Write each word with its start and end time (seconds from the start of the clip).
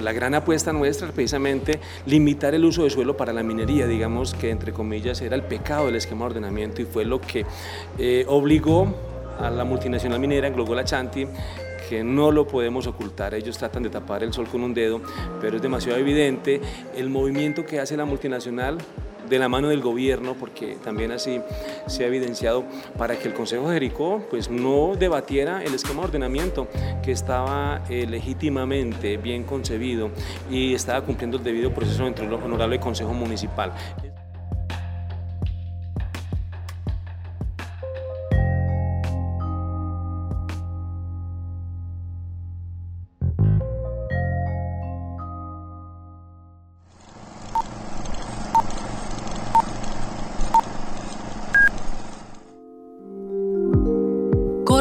la 0.00 0.12
gran 0.12 0.34
apuesta 0.34 0.72
nuestra 0.72 1.08
precisamente 1.08 1.80
limitar 2.06 2.54
el 2.54 2.64
uso 2.64 2.84
de 2.84 2.90
suelo 2.90 3.16
para 3.16 3.32
la 3.32 3.42
minería, 3.42 3.86
digamos 3.86 4.34
que 4.34 4.50
entre 4.50 4.72
comillas 4.72 5.20
era 5.20 5.36
el 5.36 5.42
pecado 5.42 5.86
del 5.86 5.96
esquema 5.96 6.20
de 6.20 6.26
ordenamiento 6.26 6.82
y 6.82 6.84
fue 6.84 7.04
lo 7.04 7.20
que 7.20 7.44
eh, 7.98 8.24
obligó 8.28 8.94
a 9.38 9.50
la 9.50 9.64
multinacional 9.64 10.18
minera 10.18 10.50
Glogola 10.50 10.84
Chanti 10.84 11.26
que 11.88 12.04
no 12.04 12.30
lo 12.30 12.46
podemos 12.46 12.86
ocultar, 12.86 13.34
ellos 13.34 13.56
tratan 13.56 13.82
de 13.82 13.88
tapar 13.88 14.22
el 14.22 14.32
sol 14.32 14.46
con 14.46 14.62
un 14.62 14.74
dedo, 14.74 15.00
pero 15.40 15.56
es 15.56 15.62
demasiado 15.62 15.98
evidente 15.98 16.60
el 16.94 17.08
movimiento 17.08 17.64
que 17.64 17.80
hace 17.80 17.96
la 17.96 18.04
multinacional 18.04 18.76
de 19.28 19.38
la 19.38 19.48
mano 19.48 19.68
del 19.68 19.80
gobierno, 19.80 20.34
porque 20.34 20.76
también 20.82 21.12
así 21.12 21.40
se 21.86 22.04
ha 22.04 22.06
evidenciado 22.06 22.64
para 22.96 23.18
que 23.18 23.28
el 23.28 23.34
Consejo 23.34 23.68
de 23.68 23.74
Jericó 23.74 24.22
pues, 24.30 24.50
no 24.50 24.94
debatiera 24.98 25.62
el 25.62 25.74
esquema 25.74 26.00
de 26.02 26.08
ordenamiento 26.08 26.68
que 27.02 27.12
estaba 27.12 27.82
eh, 27.88 28.06
legítimamente 28.06 29.16
bien 29.16 29.44
concebido 29.44 30.10
y 30.50 30.74
estaba 30.74 31.02
cumpliendo 31.04 31.38
el 31.38 31.44
debido 31.44 31.72
proceso 31.72 32.04
dentro 32.04 32.24
del 32.24 32.34
honorable 32.34 32.80
Consejo 32.80 33.12
Municipal. 33.12 33.72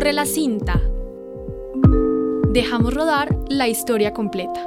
Corre 0.08 0.16
la 0.16 0.26
cinta. 0.26 0.82
Dejamos 2.54 2.94
rodar 2.94 3.38
la 3.50 3.68
historia 3.68 4.14
completa. 4.14 4.66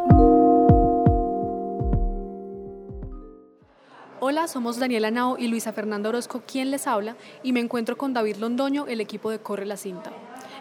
Hola, 4.21 4.49
somos 4.49 4.79
Daniela 4.79 5.10
Nao 5.10 5.38
y 5.38 5.49
Luisa 5.49 5.73
Fernanda 5.73 6.10
Orozco, 6.10 6.43
quien 6.47 6.71
les 6.71 6.87
habla, 6.87 7.16
y 7.43 7.55
me 7.55 7.60
encuentro 7.60 7.97
con 7.97 8.13
David 8.13 8.37
Londoño, 8.37 8.87
el 8.87 9.01
equipo 9.01 9.30
de 9.30 9.38
Corre 9.38 9.65
la 9.65 9.79
Cinta. 9.79 10.13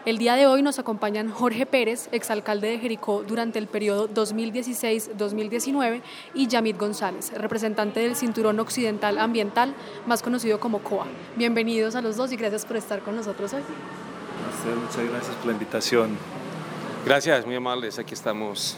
El 0.06 0.16
día 0.16 0.34
de 0.34 0.46
hoy 0.46 0.62
nos 0.62 0.78
acompañan 0.78 1.30
Jorge 1.30 1.66
Pérez, 1.66 2.08
exalcalde 2.10 2.68
de 2.68 2.78
Jericó 2.78 3.22
durante 3.22 3.58
el 3.58 3.66
periodo 3.66 4.08
2016-2019, 4.08 6.00
y 6.32 6.46
Yamit 6.46 6.78
González, 6.78 7.34
representante 7.34 8.00
del 8.00 8.16
Cinturón 8.16 8.58
Occidental 8.58 9.18
Ambiental, 9.18 9.74
más 10.06 10.22
conocido 10.22 10.58
como 10.58 10.78
COA. 10.78 11.04
Bienvenidos 11.36 11.96
a 11.96 12.00
los 12.00 12.16
dos 12.16 12.32
y 12.32 12.36
gracias 12.36 12.64
por 12.64 12.78
estar 12.78 13.00
con 13.00 13.14
nosotros 13.14 13.52
hoy 13.52 13.60
muchas 14.64 15.08
gracias 15.10 15.36
por 15.36 15.46
la 15.46 15.52
invitación. 15.52 16.16
Gracias, 17.04 17.46
muy 17.46 17.56
amables. 17.56 17.98
Aquí 17.98 18.14
estamos 18.14 18.76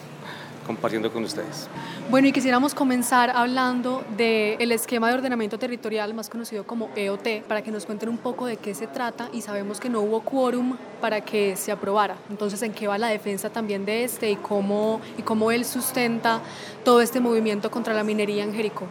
compartiendo 0.67 1.13
con 1.13 1.25
ustedes. 1.25 1.69
Bueno, 2.09 2.29
y 2.29 2.33
quisiéramos 2.33 2.75
comenzar 2.75 3.31
hablando 3.31 4.05
del 4.17 4.71
esquema 4.71 5.09
de 5.09 5.15
ordenamiento 5.15 5.59
territorial 5.59 6.15
más 6.15 6.29
conocido 6.29 6.65
como 6.65 6.91
EOT, 6.95 7.43
para 7.49 7.63
que 7.63 7.71
nos 7.71 7.85
cuenten 7.85 8.09
un 8.09 8.19
poco 8.19 8.47
de 8.47 8.57
qué 8.57 8.75
se 8.75 8.87
trata 8.87 9.29
y 9.33 9.41
sabemos 9.41 9.81
que 9.81 9.89
no 9.89 10.01
hubo 10.01 10.21
quórum 10.21 10.77
para 11.01 11.21
que 11.21 11.57
se 11.57 11.73
aprobara. 11.73 12.17
Entonces, 12.31 12.63
¿en 12.63 12.73
qué 12.73 12.87
va 12.87 12.97
la 12.97 13.09
defensa 13.09 13.51
también 13.51 13.85
de 13.85 14.05
este 14.05 14.31
y 14.31 14.37
cómo, 14.37 15.01
y 15.19 15.23
cómo 15.23 15.51
él 15.51 15.65
sustenta 15.65 16.41
todo 16.85 17.01
este 17.01 17.19
movimiento 17.19 17.71
contra 17.71 17.93
la 17.93 18.05
minería 18.05 18.45
en 18.45 18.55
Jericó? 18.55 18.87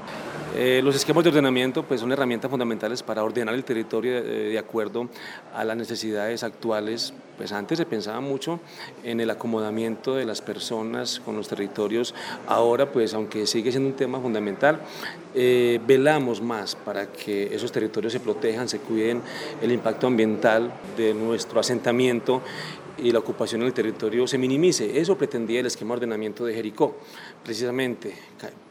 Eh, 0.56 0.82
los 0.84 0.96
esquemas 0.96 1.24
de 1.24 1.30
ordenamiento 1.30 1.84
pues, 1.84 2.02
son 2.02 2.12
herramientas 2.12 2.52
fundamentales 2.52 3.04
para 3.04 3.24
ordenar 3.24 3.56
el 3.56 3.64
territorio 3.64 4.22
de, 4.22 4.50
de, 4.50 4.60
acuerdo 4.60 5.08
a 5.56 5.64
las 5.64 5.78
necesidades 5.78 6.44
actuales. 6.44 7.14
Pues 7.38 7.54
antes 7.54 7.78
se 7.78 7.86
pensaba 7.86 8.20
mucho 8.20 8.60
en 9.04 9.20
el 9.20 9.30
acomodamiento 9.30 10.16
de 10.16 10.26
las 10.26 10.42
personas 10.42 11.20
con 11.20 11.38
los 11.38 11.48
territorios. 11.48 12.14
Ahora, 12.48 12.92
pues 12.92 13.14
aunque 13.14 13.48
sigue 13.48 13.72
siendo 13.72 13.90
un 13.90 13.96
tema 13.96 14.20
fundamental, 14.20 14.80
eh, 15.34 15.80
velamos 15.88 16.42
más 16.42 16.76
para 16.76 17.08
que 17.08 17.56
esos 17.56 17.72
territorios 17.72 18.12
se 18.12 18.20
protejan, 18.20 18.68
se 18.68 18.80
cuiden 18.80 19.22
el 19.62 19.72
impacto 19.72 20.08
ambiental 20.08 20.74
de 20.98 21.14
nuestro 21.14 21.62
asentamiento 21.62 22.42
y 22.98 23.12
la 23.12 23.20
ocupación 23.20 23.62
en 23.62 23.68
el 23.68 23.74
territorio 23.74 24.28
se 24.28 24.38
minimice. 24.38 25.00
Eso 25.00 25.18
pretendía 25.18 25.62
el 25.62 25.66
esquema 25.66 25.96
de 25.96 26.00
ordenamiento 26.00 26.46
de 26.46 26.54
Jericó. 26.54 26.98
Precisamente 27.44 28.14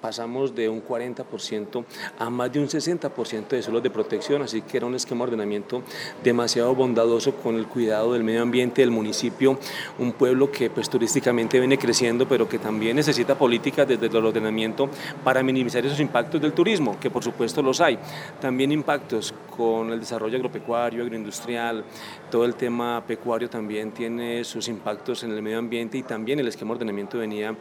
pasamos 0.01 0.55
de 0.55 0.69
un 0.69 0.83
40% 0.83 1.85
a 2.19 2.31
más 2.31 2.53
de 2.53 2.61
un 2.61 2.69
60% 2.69 3.49
de 3.49 3.63
suelos 3.63 3.83
de 3.83 3.91
protección, 3.91 4.43
así 4.43 4.63
que 4.63 4.77
era 4.77 4.87
un 4.87 4.95
esquema 4.95 5.25
de 5.25 5.33
ordenamiento 5.33 5.83
demasiado 6.23 6.75
bondadoso 6.75 7.35
con 7.37 7.57
el 7.57 7.67
cuidado 7.67 8.13
del 8.13 8.25
medio 8.25 8.43
ambiente 8.43 8.81
del 8.83 8.91
municipio, 8.91 9.59
un 9.99 10.13
pueblo 10.13 10.51
que 10.51 10.71
pues 10.71 10.89
turísticamente 10.89 11.59
viene 11.59 11.79
creciendo, 11.79 12.27
pero 12.29 12.49
que 12.49 12.59
también 12.59 12.97
necesita 12.97 13.37
políticas 13.37 13.87
desde 13.87 14.07
el 14.07 14.25
ordenamiento 14.25 14.89
para 15.23 15.43
minimizar 15.43 15.85
esos 15.85 16.01
impactos 16.01 16.41
del 16.41 16.53
turismo, 16.53 16.99
que 16.99 17.11
por 17.11 17.23
supuesto 17.23 17.63
los 17.63 17.81
hay. 17.81 17.99
También 18.41 18.73
impactos 18.73 19.35
con 19.57 19.91
el 19.93 20.01
desarrollo 20.01 20.37
agropecuario, 20.37 21.03
agroindustrial, 21.03 21.85
todo 22.31 22.45
el 22.45 22.55
tema 22.55 23.03
pecuario 23.07 23.51
también 23.51 23.93
tiene 23.93 24.45
sus 24.45 24.69
impactos 24.69 25.25
en 25.25 25.33
el 25.33 25.43
medio 25.43 25.59
ambiente 25.59 25.99
y 25.99 26.03
también 26.03 26.39
el 26.39 26.49
esquema 26.49 26.71
de 26.71 26.77
ordenamiento 26.77 27.19
venía 27.19 27.55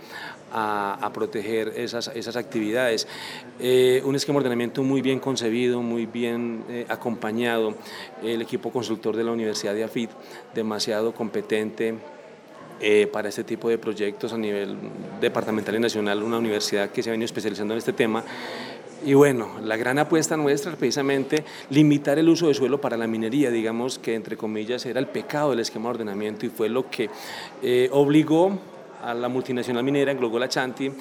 a, 0.51 0.98
proteger 1.13 1.73
esas, 1.75 2.09
esas 2.13 2.35
actividades. 2.35 3.07
Eh, 3.59 4.01
un 4.05 4.15
esquema 4.15 4.37
de 4.37 4.45
ordenamiento 4.45 4.83
muy 4.83 5.01
bien 5.01 5.19
concebido, 5.19 5.81
muy 5.81 6.05
bien 6.05 6.63
eh, 6.69 6.85
acompañado, 6.89 7.75
el 8.23 8.41
equipo 8.41 8.71
consultor 8.71 9.15
de 9.15 9.23
la 9.23 9.31
Universidad 9.31 9.73
de 9.73 9.83
AFIT, 9.83 10.09
demasiado 10.53 11.13
competente, 11.13 11.95
eh, 12.81 13.07
para 13.11 13.27
este 13.27 13.43
tipo 13.43 13.67
de 13.67 13.77
proyectos 13.77 14.31
a 14.31 14.37
nivel 14.37 14.77
departamental 15.19 15.75
y 15.75 15.79
nacional, 15.79 16.23
una 16.23 16.37
universidad 16.37 16.89
que 16.89 17.03
se 17.03 17.09
ha 17.09 17.11
venido 17.11 17.25
especializando 17.25 17.73
en 17.73 17.77
este 17.79 17.91
tema 17.91 18.23
y 19.05 19.13
bueno, 19.13 19.49
la 19.63 19.75
gran 19.75 19.99
apuesta 19.99 20.37
nuestra 20.37 20.71
es 20.71 20.77
precisamente 20.77 21.43
limitar 21.69 22.19
el 22.19 22.29
uso 22.29 22.47
de 22.47 22.53
suelo 22.53 22.79
para 22.79 22.95
la 22.95 23.07
minería, 23.07 23.49
digamos 23.49 23.99
que 23.99 24.15
entre 24.15 24.37
comillas 24.37 24.85
era 24.85 24.99
el 24.99 25.07
pecado 25.07 25.51
del 25.51 25.59
esquema 25.59 25.89
de 25.89 25.95
ordenamiento 25.95 26.45
y 26.45 26.49
fue 26.49 26.69
lo 26.69 26.89
que 26.89 27.09
obligó 27.91 28.57
a 29.03 29.13
la 29.13 29.29
multinacional 29.29 29.83
minera 29.83 30.13
Glogola 30.13 30.47
Chanti 30.47 30.91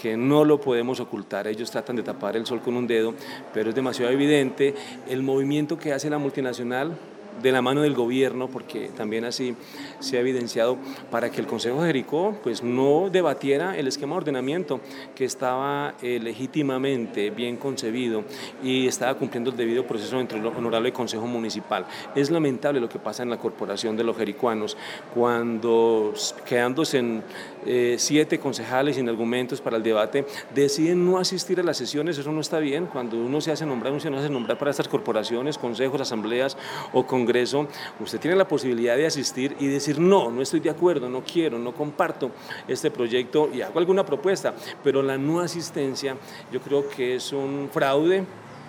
que 0.00 0.16
no 0.16 0.44
lo 0.44 0.60
podemos 0.60 1.00
ocultar, 1.00 1.48
ellos 1.48 1.70
tratan 1.70 1.96
de 1.96 2.02
tapar 2.02 2.36
el 2.36 2.46
sol 2.46 2.60
con 2.60 2.76
un 2.76 2.86
dedo, 2.86 3.14
pero 3.52 3.70
es 3.70 3.74
demasiado 3.74 4.12
evidente 4.12 4.74
el 5.08 5.22
movimiento 5.22 5.76
que 5.76 5.92
hace 5.92 6.08
la 6.08 6.18
multinacional 6.18 6.96
de 7.42 7.52
la 7.52 7.62
mano 7.62 7.82
del 7.82 7.94
gobierno, 7.94 8.48
porque 8.48 8.90
también 8.96 9.24
así 9.24 9.54
se 10.00 10.16
ha 10.16 10.20
evidenciado 10.20 10.78
para 11.10 11.30
que 11.30 11.40
el 11.40 11.46
Consejo 11.46 11.82
de 11.82 11.88
Jericó 11.88 12.36
pues, 12.42 12.62
no 12.62 13.08
debatiera 13.10 13.76
el 13.76 13.86
esquema 13.86 14.14
de 14.14 14.18
ordenamiento 14.18 14.80
que 15.14 15.24
estaba 15.24 15.94
eh, 16.02 16.18
legítimamente 16.22 17.30
bien 17.30 17.56
concebido 17.56 18.24
y 18.62 18.86
estaba 18.86 19.14
cumpliendo 19.14 19.50
el 19.50 19.56
debido 19.56 19.86
proceso 19.86 20.18
dentro 20.18 20.38
del 20.38 20.46
honorable 20.46 20.92
Consejo 20.92 21.26
Municipal. 21.26 21.86
Es 22.14 22.30
lamentable 22.30 22.80
lo 22.80 22.88
que 22.88 22.98
pasa 22.98 23.22
en 23.22 23.30
la 23.30 23.38
corporación 23.38 23.96
de 23.96 24.04
los 24.04 24.16
jericuanos, 24.16 24.76
cuando 25.14 26.14
quedándose 26.46 26.98
en 26.98 27.22
eh, 27.66 27.96
siete 27.98 28.38
concejales 28.38 28.96
sin 28.96 29.08
argumentos 29.08 29.60
para 29.60 29.76
el 29.76 29.82
debate, 29.82 30.26
deciden 30.54 31.04
no 31.04 31.18
asistir 31.18 31.60
a 31.60 31.62
las 31.62 31.76
sesiones, 31.76 32.18
eso 32.18 32.32
no 32.32 32.40
está 32.40 32.58
bien, 32.58 32.86
cuando 32.86 33.16
uno 33.16 33.40
se 33.40 33.52
hace 33.52 33.66
nombrar, 33.66 33.92
uno 33.92 34.00
se 34.00 34.08
hace 34.08 34.30
nombrar 34.30 34.58
para 34.58 34.70
estas 34.70 34.88
corporaciones, 34.88 35.58
consejos, 35.58 36.00
asambleas 36.00 36.56
o 36.92 37.06
con 37.06 37.26
Congreso, 37.28 37.68
usted 38.00 38.18
tiene 38.18 38.34
la 38.38 38.48
posibilidad 38.48 38.96
de 38.96 39.04
asistir 39.04 39.54
y 39.60 39.66
decir, 39.66 39.98
no, 39.98 40.30
no 40.30 40.40
estoy 40.40 40.60
de 40.60 40.70
acuerdo, 40.70 41.10
no 41.10 41.22
quiero, 41.22 41.58
no 41.58 41.74
comparto 41.74 42.30
este 42.66 42.90
proyecto 42.90 43.50
y 43.52 43.60
hago 43.60 43.78
alguna 43.78 44.02
propuesta, 44.02 44.54
pero 44.82 45.02
la 45.02 45.18
no 45.18 45.40
asistencia 45.40 46.16
yo 46.50 46.58
creo 46.62 46.88
que 46.88 47.16
es 47.16 47.30
un 47.34 47.68
fraude 47.70 48.24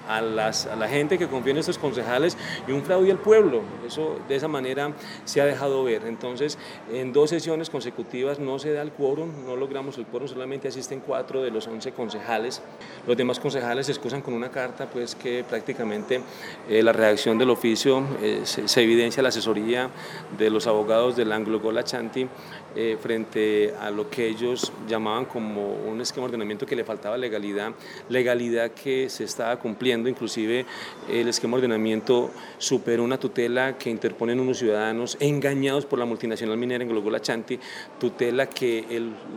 a, 0.10 0.22
las, 0.22 0.66
a, 0.66 0.76
la 0.76 0.88
gente 0.88 1.18
que 1.18 1.28
confía 1.28 1.52
en 1.52 1.60
estos 1.60 1.78
concejales 1.78 2.36
y 2.68 2.72
un 2.72 2.84
fraude 2.84 3.12
al 3.12 3.20
pueblo. 3.20 3.62
Eso 3.86 4.18
de 4.28 4.36
esa 4.36 4.48
manera 4.48 4.92
se 5.24 5.40
ha 5.40 5.46
dejado 5.46 5.84
ver. 5.84 6.06
Entonces, 6.08 6.58
en 6.92 7.14
dos 7.14 7.30
sesiones 7.30 7.70
consecutivas 7.70 8.40
no 8.40 8.58
se 8.58 8.74
da 8.74 8.82
el 8.82 8.92
quórum, 8.92 9.46
no 9.46 9.56
logramos 9.56 9.98
el 10.00 10.08
quórum, 10.08 10.28
solamente 10.28 10.68
asisten 10.68 11.02
cuatro 11.06 11.44
de 11.44 11.52
los 11.52 11.68
once 11.68 11.92
concejales. 11.92 12.62
Los 13.06 13.16
demás 13.16 13.40
concejales 13.40 13.86
se 13.86 13.92
excusan 13.92 14.22
con 14.22 14.34
una 14.34 14.50
carta, 14.50 14.88
pues 14.88 15.14
que 15.14 15.44
prácticamente 15.48 16.22
eh, 16.68 16.82
la 16.82 16.92
redacción 16.92 17.38
del 17.38 17.52
oficio 17.52 18.04
eh, 18.22 18.42
se, 18.44 18.68
se, 18.68 18.82
evidencia 18.82 19.22
la 19.22 19.30
asesoría 19.30 19.92
de 20.38 20.50
los 20.50 20.66
abogados 20.66 21.16
del 21.16 21.32
Anglo 21.32 21.60
Gola 21.60 21.84
Chanti 21.84 22.28
eh, 22.76 22.98
frente 23.02 23.74
a 23.80 23.90
lo 23.90 24.10
que 24.10 24.28
ellos 24.28 24.72
llamaban 24.88 25.26
como 25.26 25.74
un 25.74 26.02
esquema 26.02 26.28
de 26.28 26.34
ordenamiento 26.34 26.66
que 26.66 26.76
le 26.76 26.84
faltaba 26.84 27.18
legalidad, 27.18 27.72
legalidad 28.10 28.72
que 28.72 29.10
se 29.10 29.24
estaba 29.24 29.58
cumpliendo, 29.58 30.10
inclusive 30.10 30.66
el 31.10 31.28
esquema 31.28 31.58
de 31.58 31.64
ordenamiento 31.64 32.32
superó 32.58 33.04
una 33.04 33.18
tutela 33.18 33.78
que 33.78 33.90
interponen 33.90 34.40
unos 34.40 34.60
ciudadanos 34.60 35.18
engañados 35.20 35.86
por 35.86 36.00
la 36.00 36.06
multinacional 36.06 36.58
minera 36.58 36.84
en 36.84 36.90
Glogola 36.90 37.22
Chanti, 37.22 37.60
tutela 38.00 38.48
que 38.48 38.86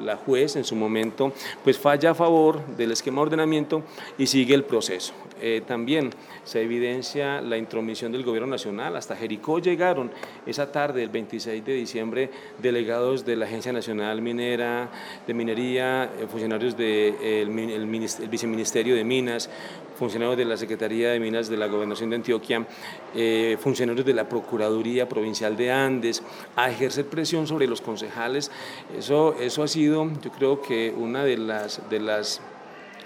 la 0.05 0.17
juez 0.17 0.57
en 0.57 0.65
su 0.65 0.77
momento 0.77 1.33
pues 1.65 1.79
falla 1.79 2.11
a 2.11 2.15
favor 2.15 2.65
del 2.77 2.93
esquema 2.93 3.17
de 3.17 3.23
ordenamiento 3.23 3.83
y 4.19 4.27
sigue 4.27 4.55
el 4.55 4.65
proceso. 4.65 5.13
Eh, 5.45 5.61
también 5.67 6.11
se 6.45 6.63
evidencia 6.63 7.41
la 7.41 7.59
intromisión 7.59 8.13
del 8.13 8.23
gobierno 8.23 8.49
nacional. 8.49 8.95
Hasta 8.95 9.17
Jericó 9.17 9.59
llegaron 9.59 10.13
esa 10.47 10.71
tarde 10.71 11.01
del 11.01 11.09
26 11.09 11.65
de 11.65 11.75
diciembre 11.75 12.31
delegados 12.63 13.27
de 13.27 13.35
la 13.35 13.47
Agencia 13.47 13.73
Nacional 13.73 14.23
Minera, 14.23 14.89
de 15.27 15.35
Minería, 15.35 16.05
eh, 16.05 16.29
funcionarios 16.29 16.77
del 16.77 17.17
el 17.59 18.29
Viceministerio 18.31 18.95
de 18.95 19.03
Minas, 19.03 19.51
funcionarios 19.97 20.37
de 20.37 20.45
la 20.45 20.57
Secretaría 20.57 21.11
de 21.11 21.19
Minas 21.19 21.49
de 21.49 21.57
la 21.57 21.67
Gobernación 21.67 22.11
de 22.11 22.17
Antioquia, 22.17 22.65
eh, 23.13 23.57
funcionarios 23.61 24.07
de 24.07 24.15
la 24.15 24.29
Procuraduría 24.29 25.09
Provincial 25.09 25.57
de 25.57 25.73
Andes, 25.73 26.23
a 26.55 26.71
ejercer 26.71 27.07
presión 27.07 27.49
sobre 27.49 27.67
los 27.67 27.81
concejales. 27.81 28.53
Eso, 28.97 29.35
eso 29.41 29.65
ha 29.65 29.69
sido, 29.69 30.09
yo 30.23 30.31
creo 30.31 30.63
que 30.63 30.95
una 30.97 31.25
de 31.25 31.33
de 31.33 32.01
las 32.01 32.41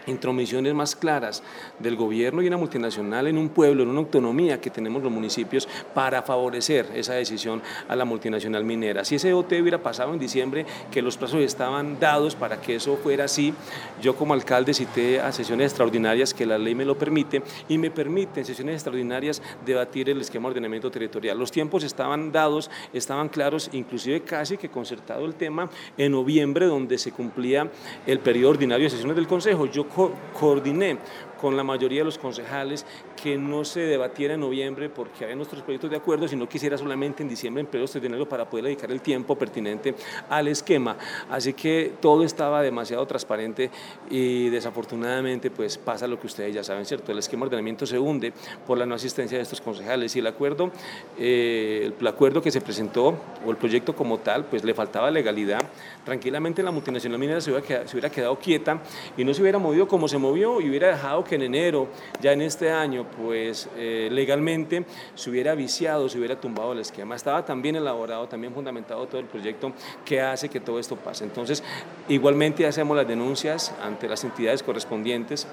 intromisiones 0.06 0.74
más 0.74 0.96
claras 0.96 1.42
del 1.78 1.96
gobierno 1.96 2.42
y 2.42 2.46
una 2.46 2.56
multinacional 2.56 3.26
en 3.26 3.38
un 3.38 3.48
pueblo, 3.48 3.82
en 3.82 3.88
una 3.88 4.00
autonomía 4.00 4.60
que 4.60 4.70
tenemos 4.70 5.02
los 5.02 5.12
municipios 5.12 5.68
para 5.94 6.22
favorecer 6.22 6.86
esa 6.94 7.14
decisión 7.14 7.62
a 7.88 7.96
la 7.96 8.04
multinacional 8.04 8.64
minera. 8.64 9.04
Si 9.04 9.16
ese 9.16 9.32
OT 9.32 9.52
hubiera 9.60 9.82
pasado 9.82 10.12
en 10.12 10.18
diciembre, 10.18 10.66
que 10.90 11.02
los 11.02 11.16
plazos 11.16 11.40
estaban 11.40 11.98
dados 11.98 12.34
para 12.34 12.60
que 12.60 12.76
eso 12.76 12.96
fuera 12.96 13.24
así, 13.24 13.52
yo 14.00 14.16
como 14.16 14.34
alcalde 14.34 14.74
cité 14.74 15.20
a 15.20 15.32
sesiones 15.32 15.72
extraordinarias 15.72 16.34
que 16.34 16.46
la 16.46 16.58
ley 16.58 16.74
me 16.74 16.84
lo 16.84 16.96
permite 16.96 17.42
y 17.68 17.78
me 17.78 17.90
permite 17.90 18.40
en 18.40 18.46
sesiones 18.46 18.74
extraordinarias 18.74 19.42
debatir 19.64 20.10
el 20.10 20.20
esquema 20.20 20.48
de 20.48 20.52
ordenamiento 20.52 20.90
territorial. 20.90 21.38
Los 21.38 21.50
tiempos 21.50 21.84
estaban 21.84 22.32
dados, 22.32 22.70
estaban 22.92 23.28
claros, 23.28 23.70
inclusive 23.72 24.22
casi 24.22 24.56
que 24.56 24.68
concertado 24.68 25.24
el 25.24 25.34
tema 25.34 25.68
en 25.96 26.12
noviembre 26.12 26.66
donde 26.66 26.98
se 26.98 27.12
cumplía 27.12 27.70
el 28.06 28.20
periodo 28.20 28.50
ordinario 28.50 28.84
de 28.84 28.90
sesiones 28.90 29.16
del 29.16 29.26
Consejo. 29.26 29.66
Yo 29.66 29.88
کوردینه 30.34 30.96
con 31.40 31.56
la 31.56 31.64
mayoría 31.64 32.00
de 32.00 32.04
los 32.04 32.18
concejales 32.18 32.86
que 33.22 33.36
no 33.36 33.64
se 33.64 33.80
debatiera 33.80 34.34
en 34.34 34.40
noviembre 34.40 34.88
porque 34.88 35.24
había 35.24 35.36
nuestros 35.36 35.62
proyectos 35.62 35.90
de 35.90 35.96
acuerdo, 35.96 36.28
sino 36.28 36.48
quisiera 36.48 36.78
solamente 36.78 37.22
en 37.22 37.28
diciembre 37.28 37.60
en 37.60 37.66
periodos 37.66 37.96
enero 37.96 38.28
para 38.28 38.48
poder 38.48 38.66
dedicar 38.66 38.90
el 38.90 39.00
tiempo 39.00 39.36
pertinente 39.36 39.94
al 40.28 40.48
esquema. 40.48 40.96
Así 41.30 41.52
que 41.52 41.92
todo 42.00 42.24
estaba 42.24 42.62
demasiado 42.62 43.06
transparente 43.06 43.70
y 44.10 44.48
desafortunadamente 44.50 45.50
pues 45.50 45.78
pasa 45.78 46.06
lo 46.06 46.20
que 46.20 46.26
ustedes 46.26 46.54
ya 46.54 46.64
saben, 46.64 46.84
¿cierto? 46.84 47.12
El 47.12 47.18
esquema 47.18 47.44
de 47.44 47.48
ordenamiento 47.48 47.86
se 47.86 47.98
hunde 47.98 48.32
por 48.66 48.78
la 48.78 48.86
no 48.86 48.94
asistencia 48.94 49.38
de 49.38 49.42
estos 49.42 49.60
concejales 49.60 50.14
y 50.16 50.20
el 50.20 50.26
acuerdo, 50.26 50.70
eh, 51.18 51.92
el 51.98 52.06
acuerdo 52.06 52.42
que 52.42 52.50
se 52.50 52.60
presentó 52.60 53.14
o 53.44 53.50
el 53.50 53.56
proyecto 53.56 53.94
como 53.94 54.18
tal, 54.18 54.44
pues 54.44 54.64
le 54.64 54.74
faltaba 54.74 55.10
legalidad. 55.10 55.60
Tranquilamente 56.04 56.62
la 56.62 56.70
multinacional 56.70 57.18
minera 57.18 57.40
se 57.40 57.56
se 57.56 57.92
hubiera 57.92 58.10
quedado 58.10 58.38
quieta 58.38 58.80
y 59.16 59.24
no 59.24 59.34
se 59.34 59.42
hubiera 59.42 59.58
movido 59.58 59.88
como 59.88 60.08
se 60.08 60.18
movió 60.18 60.60
y 60.60 60.68
hubiera 60.68 60.88
dejado 60.88 61.24
que 61.26 61.34
en 61.34 61.42
enero, 61.42 61.88
ya 62.20 62.32
en 62.32 62.42
este 62.42 62.70
año, 62.70 63.06
pues 63.16 63.68
eh, 63.76 64.08
legalmente 64.10 64.84
se 65.14 65.30
hubiera 65.30 65.54
viciado, 65.54 66.08
se 66.08 66.18
hubiera 66.18 66.40
tumbado 66.40 66.72
el 66.72 66.80
esquema. 66.80 67.14
Estaba 67.14 67.44
también 67.44 67.76
elaborado, 67.76 68.28
también 68.28 68.52
fundamentado 68.52 69.06
todo 69.06 69.20
el 69.20 69.26
proyecto 69.26 69.72
que 70.04 70.20
hace 70.20 70.48
que 70.48 70.60
todo 70.60 70.78
esto 70.78 70.96
pase. 70.96 71.24
Entonces, 71.24 71.62
igualmente 72.08 72.66
hacemos 72.66 72.96
las 72.96 73.06
denuncias 73.06 73.74
ante 73.82 74.08
las 74.08 74.24
entidades 74.24 74.62
correspondientes 74.62 75.46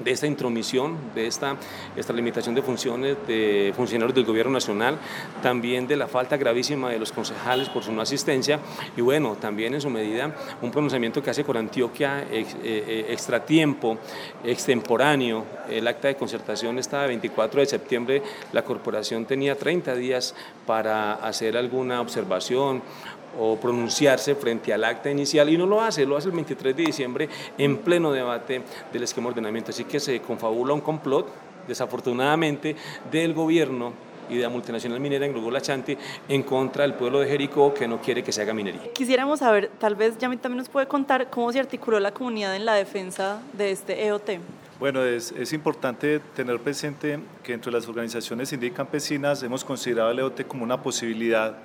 de 0.00 0.10
esta 0.10 0.26
intromisión, 0.26 0.96
de 1.14 1.26
esta, 1.26 1.56
esta 1.96 2.12
limitación 2.12 2.54
de 2.54 2.62
funciones 2.62 3.16
de 3.26 3.72
funcionarios 3.76 4.14
del 4.14 4.24
gobierno 4.24 4.52
nacional, 4.52 4.98
también 5.42 5.86
de 5.86 5.96
la 5.96 6.06
falta 6.06 6.36
gravísima 6.36 6.90
de 6.90 6.98
los 6.98 7.12
concejales 7.12 7.68
por 7.68 7.82
su 7.82 7.92
no 7.92 8.02
asistencia 8.02 8.60
y 8.96 9.00
bueno, 9.00 9.36
también 9.40 9.74
en 9.74 9.80
su 9.80 9.90
medida 9.90 10.34
un 10.62 10.70
pronunciamiento 10.70 11.22
que 11.22 11.30
hace 11.30 11.44
por 11.44 11.56
Antioquia 11.56 12.22
eh, 12.30 12.46
eh, 12.62 13.06
extratiempo, 13.10 13.98
extemporáneo, 14.44 15.44
el 15.68 15.86
acta 15.88 16.08
de 16.08 16.16
concertación 16.16 16.78
estaba 16.78 17.06
24 17.06 17.60
de 17.60 17.66
septiembre, 17.66 18.22
la 18.52 18.62
corporación 18.62 19.24
tenía 19.24 19.56
30 19.56 19.94
días 19.94 20.34
para 20.66 21.14
hacer 21.14 21.56
alguna 21.56 22.00
observación 22.00 22.82
o 23.38 23.56
pronunciarse 23.56 24.34
frente 24.34 24.72
al 24.72 24.84
acta 24.84 25.10
inicial 25.10 25.48
y 25.48 25.56
no 25.56 25.66
lo 25.66 25.80
hace, 25.80 26.06
lo 26.06 26.16
hace 26.16 26.28
el 26.28 26.34
23 26.34 26.76
de 26.76 26.82
diciembre 26.84 27.28
en 27.58 27.78
pleno 27.78 28.12
debate 28.12 28.62
del 28.92 29.02
esquema 29.02 29.26
de 29.26 29.30
ordenamiento. 29.30 29.70
Así 29.70 29.84
que 29.84 30.00
se 30.00 30.20
confabula 30.20 30.74
un 30.74 30.80
complot, 30.80 31.28
desafortunadamente, 31.66 32.76
del 33.10 33.34
gobierno 33.34 33.92
y 34.28 34.36
de 34.36 34.42
la 34.42 34.48
multinacional 34.48 35.00
minera 35.00 35.26
en 35.26 35.32
Grupo 35.32 35.56
Chanti 35.58 35.96
en 36.28 36.42
contra 36.42 36.82
del 36.82 36.94
pueblo 36.94 37.20
de 37.20 37.28
Jericó 37.28 37.72
que 37.72 37.86
no 37.86 38.00
quiere 38.00 38.22
que 38.22 38.32
se 38.32 38.42
haga 38.42 38.52
minería. 38.54 38.92
Quisiéramos 38.92 39.40
saber, 39.40 39.70
tal 39.78 39.94
vez 39.94 40.18
Yami 40.18 40.36
también 40.36 40.58
nos 40.58 40.68
puede 40.68 40.86
contar 40.86 41.30
cómo 41.30 41.52
se 41.52 41.60
articuló 41.60 42.00
la 42.00 42.12
comunidad 42.12 42.56
en 42.56 42.64
la 42.64 42.74
defensa 42.74 43.40
de 43.52 43.70
este 43.70 44.06
EOT. 44.06 44.30
Bueno, 44.78 45.02
es, 45.02 45.32
es, 45.32 45.54
importante 45.54 46.20
tener 46.34 46.60
presente 46.60 47.18
que 47.42 47.54
entre 47.54 47.72
las 47.72 47.88
organizaciones 47.88 48.52
indígenas 48.52 48.76
campesinas 48.76 49.42
hemos 49.42 49.64
considerado 49.64 50.10
el 50.10 50.18
EOT 50.18 50.46
como 50.46 50.64
una 50.64 50.82
posibilidad 50.82 51.56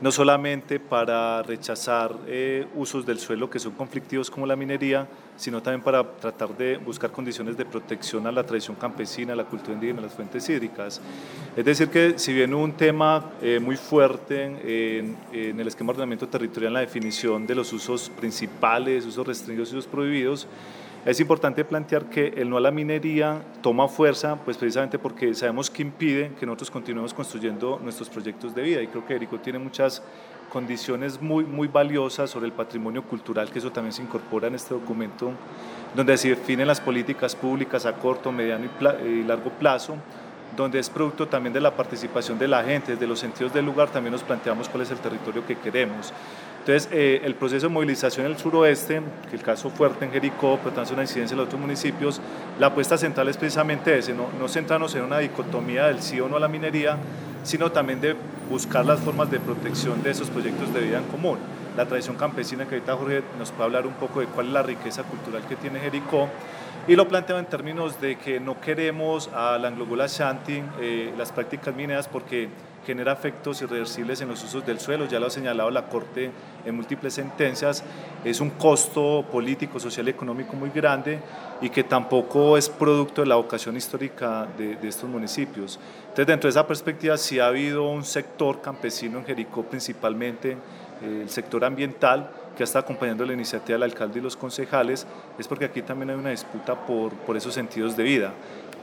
no 0.00 0.10
solamente 0.10 0.80
para 0.80 1.42
rechazar 1.42 2.16
eh, 2.26 2.66
usos 2.74 3.04
del 3.04 3.18
suelo 3.18 3.50
que 3.50 3.58
son 3.58 3.72
conflictivos 3.72 4.30
como 4.30 4.46
la 4.46 4.56
minería, 4.56 5.06
sino 5.36 5.62
también 5.62 5.82
para 5.82 6.02
tratar 6.02 6.56
de 6.56 6.78
buscar 6.78 7.10
condiciones 7.10 7.56
de 7.56 7.66
protección 7.66 8.26
a 8.26 8.32
la 8.32 8.44
tradición 8.44 8.76
campesina, 8.76 9.34
a 9.34 9.36
la 9.36 9.44
cultura 9.44 9.74
indígena, 9.74 10.00
a 10.00 10.02
las 10.04 10.14
fuentes 10.14 10.48
hídricas. 10.48 11.00
Es 11.54 11.64
decir, 11.64 11.88
que 11.88 12.18
si 12.18 12.32
bien 12.32 12.54
un 12.54 12.72
tema 12.72 13.32
eh, 13.42 13.58
muy 13.60 13.76
fuerte 13.76 14.44
en, 14.44 15.16
en, 15.32 15.60
el 15.60 15.68
esquema 15.68 15.88
de 15.88 15.98
ordenamiento 15.98 16.28
territorial, 16.28 16.70
en 16.70 16.74
la 16.74 16.80
definición 16.80 17.46
de 17.46 17.54
los 17.54 17.72
usos 17.72 18.10
principales, 18.10 19.04
usos 19.04 19.26
restringidos 19.26 19.72
y 19.72 19.76
usos 19.76 19.90
prohibidos, 19.90 20.46
es 21.06 21.18
importante 21.18 21.64
plantear 21.64 22.10
que 22.10 22.28
el 22.36 22.50
no 22.50 22.58
a 22.58 22.60
la 22.60 22.70
minería 22.70 23.42
toma 23.62 23.88
fuerza, 23.88 24.36
pues 24.36 24.58
precisamente 24.58 24.98
porque 24.98 25.32
sabemos 25.32 25.70
que 25.70 25.80
impide 25.80 26.32
que 26.38 26.44
nosotros 26.44 26.70
continuemos 26.70 27.14
construyendo 27.14 27.80
nuestros 27.82 28.10
proyectos 28.10 28.54
de 28.54 28.62
vida 28.62 28.82
y 28.82 28.86
creo 28.86 29.06
que 29.06 29.14
Erico 29.14 29.38
tiene 29.38 29.58
muchas 29.58 30.02
condiciones 30.50 31.22
muy, 31.22 31.44
muy 31.44 31.68
valiosas 31.68 32.28
sobre 32.28 32.46
el 32.46 32.52
patrimonio 32.52 33.02
cultural, 33.02 33.50
que 33.50 33.60
eso 33.60 33.72
también 33.72 33.94
se 33.94 34.02
incorpora 34.02 34.48
en 34.48 34.56
este 34.56 34.74
documento, 34.74 35.32
donde 35.96 36.18
se 36.18 36.28
definen 36.28 36.66
las 36.66 36.80
políticas 36.80 37.34
públicas 37.34 37.86
a 37.86 37.94
corto, 37.94 38.30
mediano 38.30 38.68
y, 39.02 39.22
largo 39.22 39.50
plazo, 39.50 39.94
donde 40.54 40.80
es 40.80 40.90
producto 40.90 41.26
también 41.28 41.54
de 41.54 41.60
la 41.60 41.74
participación 41.74 42.38
de 42.38 42.48
la 42.48 42.62
gente, 42.62 42.92
desde 42.92 43.06
los 43.06 43.20
sentidos 43.20 43.54
del 43.54 43.64
lugar 43.64 43.88
también 43.88 44.12
nos 44.12 44.22
planteamos 44.22 44.68
cuál 44.68 44.82
es 44.82 44.90
el 44.90 44.98
territorio 44.98 45.46
que 45.46 45.56
queremos. 45.56 46.12
Entonces, 46.70 46.88
eh, 46.92 47.20
el 47.24 47.34
proceso 47.34 47.66
de 47.66 47.72
movilización 47.72 48.26
en 48.26 48.32
el 48.32 48.38
suroeste, 48.38 49.02
que 49.28 49.34
el 49.34 49.42
caso 49.42 49.70
fuerte 49.70 50.04
en 50.04 50.12
Jericó, 50.12 50.56
pero 50.62 50.72
también 50.72 50.94
una 50.94 51.02
incidencia 51.02 51.34
en 51.34 51.38
los 51.38 51.48
otros 51.48 51.60
municipios, 51.60 52.20
la 52.60 52.68
apuesta 52.68 52.96
central 52.96 53.26
es 53.26 53.36
precisamente 53.36 53.98
ese, 53.98 54.14
no, 54.14 54.28
no 54.38 54.46
centrarnos 54.46 54.94
en 54.94 55.02
una 55.02 55.18
dicotomía 55.18 55.86
del 55.86 56.00
sí 56.00 56.20
o 56.20 56.28
no 56.28 56.36
a 56.36 56.38
la 56.38 56.46
minería, 56.46 56.96
sino 57.42 57.72
también 57.72 58.00
de 58.00 58.14
buscar 58.48 58.86
las 58.86 59.00
formas 59.00 59.28
de 59.32 59.40
protección 59.40 60.00
de 60.04 60.12
esos 60.12 60.30
proyectos 60.30 60.72
de 60.72 60.82
vida 60.82 60.98
en 60.98 61.04
común. 61.06 61.38
La 61.76 61.86
tradición 61.86 62.14
campesina, 62.14 62.68
que 62.68 62.76
ahorita 62.76 62.96
Jorge 62.96 63.22
nos 63.36 63.50
puede 63.50 63.64
hablar 63.64 63.88
un 63.88 63.94
poco 63.94 64.20
de 64.20 64.26
cuál 64.26 64.46
es 64.46 64.52
la 64.52 64.62
riqueza 64.62 65.02
cultural 65.02 65.42
que 65.48 65.56
tiene 65.56 65.80
Jericó, 65.80 66.28
y 66.86 66.94
lo 66.94 67.08
planteo 67.08 67.40
en 67.40 67.46
términos 67.46 68.00
de 68.00 68.16
que 68.16 68.38
no 68.38 68.60
queremos 68.60 69.28
a 69.34 69.58
la 69.58 69.66
Anglogola 69.66 70.06
Shanti, 70.06 70.62
eh, 70.80 71.12
las 71.18 71.32
prácticas 71.32 71.74
mineras, 71.74 72.06
porque 72.06 72.48
genera 72.90 73.12
efectos 73.12 73.62
irreversibles 73.62 74.20
en 74.20 74.28
los 74.28 74.42
usos 74.42 74.66
del 74.66 74.80
suelo, 74.80 75.06
ya 75.06 75.20
lo 75.20 75.26
ha 75.26 75.30
señalado 75.30 75.70
la 75.70 75.86
Corte 75.86 76.32
en 76.66 76.74
múltiples 76.74 77.14
sentencias, 77.14 77.84
es 78.24 78.40
un 78.40 78.50
costo 78.50 79.24
político, 79.30 79.78
social 79.78 80.08
y 80.08 80.10
económico 80.10 80.56
muy 80.56 80.70
grande 80.70 81.20
y 81.60 81.70
que 81.70 81.84
tampoco 81.84 82.56
es 82.56 82.68
producto 82.68 83.22
de 83.22 83.28
la 83.28 83.36
vocación 83.36 83.76
histórica 83.76 84.48
de, 84.58 84.74
de 84.74 84.88
estos 84.88 85.08
municipios. 85.08 85.78
Entonces, 86.00 86.26
dentro 86.26 86.48
de 86.48 86.50
esa 86.50 86.66
perspectiva, 86.66 87.16
sí 87.16 87.38
ha 87.38 87.46
habido 87.46 87.88
un 87.88 88.02
sector 88.02 88.60
campesino 88.60 89.18
en 89.18 89.24
Jericó, 89.24 89.62
principalmente 89.62 90.56
eh, 91.02 91.20
el 91.22 91.30
sector 91.30 91.64
ambiental, 91.64 92.28
que 92.56 92.64
está 92.64 92.80
acompañando 92.80 93.24
la 93.24 93.32
iniciativa 93.32 93.74
del 93.74 93.84
alcalde 93.84 94.18
y 94.18 94.22
los 94.22 94.36
concejales, 94.36 95.06
es 95.38 95.46
porque 95.46 95.66
aquí 95.66 95.80
también 95.82 96.10
hay 96.10 96.16
una 96.16 96.30
disputa 96.30 96.74
por, 96.74 97.12
por 97.12 97.36
esos 97.36 97.54
sentidos 97.54 97.96
de 97.96 98.02
vida 98.02 98.32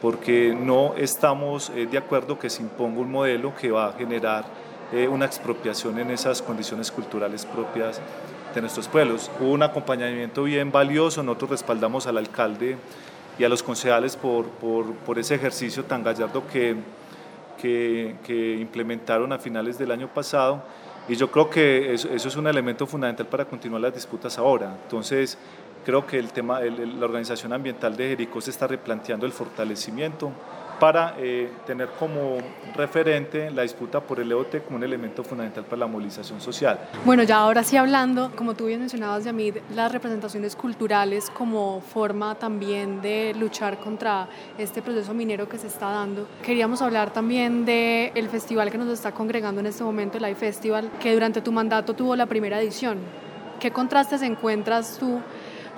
porque 0.02 0.56
no 0.58 0.94
estamos 0.96 1.72
eh, 1.72 1.88
de 1.90 1.98
acuerdo 1.98 2.38
que 2.38 2.50
se 2.50 2.62
imponga 2.62 3.00
un 3.00 3.12
modelo 3.12 3.56
que 3.56 3.72
va 3.72 3.88
a 3.88 3.94
generar 3.94 4.46
eh, 4.94 5.08
una 5.08 5.26
expropiación 5.26 6.00
en 6.00 6.12
esas 6.12 6.42
condiciones 6.42 6.92
culturales 6.92 7.46
propias 7.46 8.00
de 8.54 8.62
nuestros 8.62 8.88
pueblos. 8.88 9.30
Hubo 9.40 9.52
un 9.52 9.64
acompañamiento 9.64 10.44
bien 10.44 10.72
valioso, 10.72 11.24
nosotros 11.24 11.52
respaldamos 11.52 12.08
al 12.08 12.18
alcalde 12.18 12.78
y 13.38 13.44
a 13.44 13.50
los 13.50 13.62
concejales 13.62 14.16
por, 14.16 14.46
por, 14.46 14.94
por 14.94 15.20
ese 15.20 15.36
ejercicio 15.36 15.84
tan 15.84 16.04
gallardo 16.04 16.48
que, 16.48 16.76
que, 17.62 18.16
que, 18.24 18.56
implementaron 18.58 19.32
a 19.34 19.40
finales 19.40 19.78
del 19.78 19.92
año 19.92 20.08
pasado 20.08 20.64
y 21.08 21.16
yo 21.16 21.30
creo 21.30 21.50
que 21.50 21.94
eso, 21.94 22.10
eso 22.10 22.28
es 22.28 22.36
un 22.36 22.48
elemento 22.48 22.88
fundamental 22.88 23.28
para 23.28 23.46
continuar 23.46 23.82
las 23.82 23.94
disputas 23.94 24.38
ahora. 24.38 24.76
Entonces, 24.84 25.38
creo 25.88 26.06
que 26.06 26.20
el 26.20 26.34
tema, 26.34 26.60
la 26.60 27.06
organización 27.06 27.54
ambiental 27.54 27.96
de 27.96 28.10
Jericó 28.10 28.42
se 28.42 28.52
está 28.52 28.68
replanteando 28.68 29.26
el 29.26 29.32
fortalecimiento 29.32 30.34
para 30.82 31.16
eh, 31.18 31.50
tener 31.66 31.88
como 31.98 32.40
referente 32.76 33.50
la 33.52 33.62
disputa 33.62 34.02
por 34.02 34.20
el 34.20 34.30
EOT 34.30 34.66
como 34.66 34.76
un 34.76 34.84
elemento 34.84 35.24
fundamental 35.24 35.64
para 35.64 35.78
la 35.78 35.88
movilización 35.88 36.42
social. 36.42 36.78
Bueno, 37.06 37.24
ya 37.24 37.38
ahora 37.38 37.64
sí 37.64 37.78
hablando, 37.78 38.34
como 38.36 38.54
tú 38.54 38.66
bien 38.66 38.82
mencionabas, 38.82 39.24
Yamid, 39.24 39.56
las 39.74 39.90
representaciones 39.90 40.58
culturales 40.58 41.30
como 41.30 41.80
forma 41.80 42.36
también 42.36 43.02
de 43.02 43.34
luchar 43.40 43.80
contra 43.80 44.28
este 44.58 44.82
proceso 44.82 45.14
minero 45.14 45.48
que 45.48 45.58
se 45.58 45.68
está 45.68 45.90
dando. 45.90 46.28
Queríamos 46.44 46.82
hablar 46.82 47.14
también 47.14 47.64
del 47.64 48.12
el 48.14 48.28
festival 48.28 48.70
que 48.72 48.78
nos 48.78 48.90
está 48.90 49.14
congregando 49.14 49.62
en 49.62 49.68
este 49.68 49.86
momento, 49.86 50.18
el 50.18 50.24
Live 50.26 50.36
Festival, 50.36 50.92
que 51.00 51.14
durante 51.14 51.40
tu 51.40 51.54
mandato 51.54 51.94
tuvo 51.94 52.14
la 52.18 52.26
primera 52.26 52.60
edición. 52.60 52.98
¿Qué 53.62 53.72
contrastes 53.72 54.22
encuentras 54.22 54.98
tú 55.00 55.22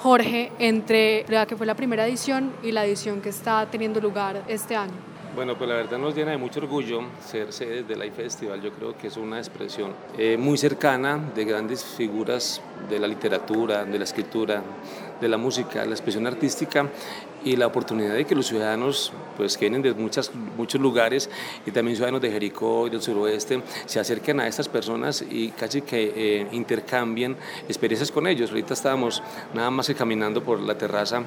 Jorge, 0.02 0.54
entre 0.60 1.26
la 1.28 1.46
que 1.46 1.58
fue 1.58 1.66
la 1.66 1.76
primera 1.76 2.08
edición 2.08 2.54
y 2.64 2.72
la 2.72 2.86
edición 2.86 3.20
que 3.20 3.28
está 3.30 3.68
teniendo 3.70 4.00
lugar 4.00 4.44
este 4.48 4.78
año? 4.78 5.09
Bueno, 5.40 5.58
pues 5.58 5.70
la 5.70 5.78
verdad 5.78 5.98
nos 5.98 6.14
llena 6.14 6.32
de 6.32 6.38
mucho 6.38 6.60
orgullo 6.60 7.00
ser 7.26 7.54
sede 7.54 7.84
del 7.84 8.00
Live 8.00 8.12
Festival. 8.12 8.62
Yo 8.62 8.74
creo 8.74 8.98
que 8.98 9.08
es 9.08 9.16
una 9.16 9.38
expresión 9.38 9.94
eh, 10.18 10.36
muy 10.36 10.58
cercana 10.58 11.18
de 11.34 11.46
grandes 11.46 11.82
figuras 11.82 12.62
de 12.90 13.00
la 13.00 13.08
literatura, 13.08 13.86
de 13.86 13.98
la 13.98 14.04
escritura, 14.04 14.62
de 15.22 15.30
la 15.30 15.38
música, 15.38 15.86
la 15.86 15.92
expresión 15.92 16.28
artística 16.28 16.90
y 17.46 17.56
la 17.56 17.68
oportunidad 17.68 18.16
de 18.16 18.26
que 18.26 18.36
los 18.36 18.48
ciudadanos 18.48 19.14
pues, 19.38 19.58
que 19.58 19.70
vienen 19.70 19.82
de 19.82 19.94
muchas, 19.94 20.30
muchos 20.58 20.82
lugares 20.82 21.30
y 21.66 21.72
también 21.72 21.96
ciudadanos 21.96 22.20
de 22.20 22.32
Jericó 22.32 22.88
y 22.88 22.90
del 22.90 23.02
suroeste 23.02 23.64
se 23.86 24.02
acerquen 24.02 24.42
a 24.42 24.48
estas 24.50 24.68
personas 24.68 25.22
y 25.22 25.52
casi 25.52 25.84
que 25.84 26.12
eh, 26.18 26.48
intercambien 26.52 27.38
experiencias 27.70 28.12
con 28.12 28.28
ellos. 28.28 28.50
Ahorita 28.50 28.74
estábamos 28.74 29.24
nada 29.54 29.72
más 29.72 29.88
que 29.88 29.96
caminando 29.96 30.44
por 30.44 30.60
la 30.60 30.78
terraza 30.78 31.24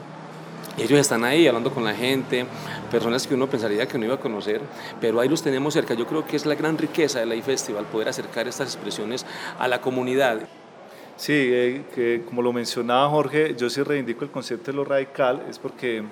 ellos 0.78 0.98
están 0.98 1.24
ahí 1.24 1.46
hablando 1.46 1.70
con 1.72 1.84
la 1.84 1.94
gente, 1.94 2.46
personas 2.90 3.26
que 3.26 3.34
uno 3.34 3.46
pensaría 3.46 3.86
que 3.86 3.98
no 3.98 4.06
iba 4.06 4.14
a 4.14 4.20
conocer, 4.20 4.60
pero 5.00 5.20
ahí 5.20 5.28
los 5.28 5.42
tenemos 5.42 5.74
cerca. 5.74 5.94
Yo 5.94 6.06
creo 6.06 6.26
que 6.26 6.36
es 6.36 6.46
la 6.46 6.54
gran 6.54 6.78
riqueza 6.78 7.20
del 7.20 7.28
Live 7.28 7.42
Festival, 7.42 7.84
poder 7.86 8.08
acercar 8.08 8.48
estas 8.48 8.74
expresiones 8.74 9.26
a 9.58 9.68
la 9.68 9.80
comunidad. 9.80 10.40
Sí, 11.16 11.32
eh, 11.34 11.84
que 11.94 12.22
como 12.26 12.42
lo 12.42 12.52
mencionaba 12.52 13.08
Jorge, 13.10 13.54
yo 13.56 13.68
sí 13.68 13.82
reivindico 13.82 14.24
el 14.24 14.30
concepto 14.30 14.70
de 14.70 14.76
lo 14.76 14.84
radical, 14.84 15.44
es 15.48 15.58
porque 15.58 16.02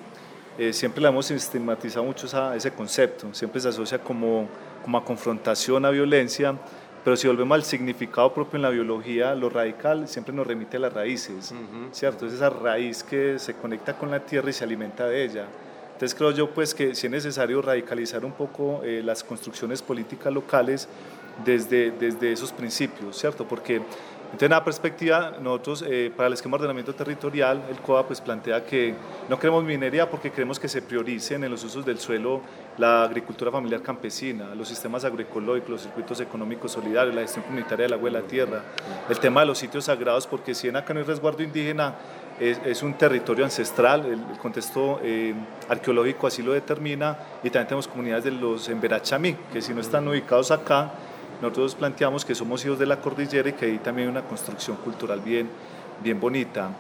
eh, 0.59 0.73
siempre 0.73 1.03
le 1.03 1.09
hemos 1.09 1.31
estigmatizado 1.31 2.05
mucho 2.05 2.27
ese 2.55 2.71
concepto, 2.73 3.33
siempre 3.33 3.61
se 3.61 3.69
asocia 3.69 3.99
como, 3.99 4.47
como 4.85 4.99
a 4.99 5.05
confrontación, 5.05 5.87
a 5.87 5.91
violencia, 5.91 6.55
pero 7.05 7.17
si 7.17 7.27
volvemos 7.27 7.55
al 7.55 7.65
significado 7.65 8.33
propio 8.35 8.57
en 8.57 8.63
la 8.63 8.71
biología, 8.71 9.35
lo 9.35 9.49
radical 9.49 10.07
siempre 10.07 10.35
nos 10.35 10.47
remite 10.47 10.77
a 10.77 10.81
las 10.81 10.93
raíces, 10.93 11.55
¿cierto? 11.93 12.27
Es 12.27 12.35
esa 12.35 12.51
raíz 12.51 13.03
que 13.03 13.39
se 13.39 13.55
conecta 13.55 13.97
con 13.97 14.11
la 14.11 14.21
tierra 14.21 14.51
y 14.51 14.53
se 14.53 14.65
alimenta 14.65 15.07
de 15.07 15.25
ella. 15.25 15.47
Entonces 15.93 16.17
creo 16.17 16.31
yo 16.31 16.51
pues 16.51 16.75
que 16.75 16.95
si 16.95 17.07
es 17.07 17.11
necesario 17.11 17.61
radicalizar 17.61 18.25
un 18.25 18.33
poco 18.33 18.83
eh, 18.85 19.03
las 19.05 19.23
construcciones 19.23 19.83
políticas 19.83 20.33
locales 20.33 20.89
desde, 21.45 21.91
desde 21.91 22.33
esos 22.33 22.53
principios, 22.53 23.19
¿cierto? 23.19 23.47
Porque 23.47 23.83
entonces, 24.33 24.47
en 24.47 24.51
la 24.53 24.65
perspectiva, 24.65 25.33
nosotros, 25.41 25.85
eh, 25.89 26.13
para 26.17 26.29
el 26.29 26.35
esquema 26.35 26.57
de 26.57 26.63
ordenamiento 26.63 26.95
territorial, 26.95 27.63
el 27.69 27.81
COA 27.81 28.07
pues, 28.07 28.21
plantea 28.21 28.65
que 28.65 28.95
no 29.29 29.37
queremos 29.41 29.65
minería 29.65 30.09
porque 30.09 30.31
queremos 30.31 30.61
que 30.61 30.69
se 30.69 30.83
prioricen 30.83 31.43
en 31.43 31.51
los 31.51 31.65
usos 31.65 31.85
del 31.85 31.99
suelo 31.99 32.41
la 32.79 33.03
agricultura 33.03 33.51
familiar 33.51 33.83
campesina, 33.83 34.55
los 34.55 34.69
sistemas 34.69 35.05
agroecológicos, 35.05 35.71
los 35.71 35.83
circuitos 35.83 36.21
económicos 36.21 36.71
solidarios, 36.71 37.13
la 37.13 37.23
gestión 37.23 37.45
comunitaria 37.45 37.87
del 37.87 37.93
agua 37.95 38.09
y 38.09 38.13
la 38.13 38.23
tierra, 38.23 38.63
el 39.09 39.19
tema 39.19 39.41
de 39.41 39.49
los 39.49 39.59
sitios 39.59 39.87
sagrados, 39.87 40.29
porque 40.29 40.55
si 40.55 40.69
en 40.69 40.77
acá 40.77 40.95
no 40.95 41.01
hay 41.01 41.07
resguardo 41.07 41.43
indígena, 41.43 41.97
es, 42.39 42.83
un 42.83 42.95
territorio 42.95 43.45
ancestral, 43.45 44.07
el, 44.07 44.39
contexto 44.39 44.99
eh, 45.03 45.35
arqueológico 45.69 46.27
así 46.27 46.43
lo 46.43 46.53
determina, 46.53 47.19
y 47.43 47.51
también 47.51 47.67
tenemos 47.67 47.89
comunidades 47.89 48.25
de 48.25 48.31
los 48.31 48.69
Emberachamí, 48.69 49.37
que 49.53 49.61
si 49.61 49.75
no 49.75 49.81
están 49.81 50.09
ubicados 50.09 50.51
acá, 50.51 50.91
nosotros 51.41 51.75
planteamos 51.75 52.25
que 52.25 52.35
somos 52.35 52.65
hijos 52.65 52.79
de 52.79 52.87
la 52.87 53.01
cordillera 53.01 53.49
y 53.49 53.53
que 53.53 53.67
hay 53.67 53.79
también 53.79 54.09
una 54.09 54.23
construcción 54.23 54.77
cultural 54.77 55.21
bien, 55.21 55.49
bien 56.03 56.21
bonita. 56.21 56.71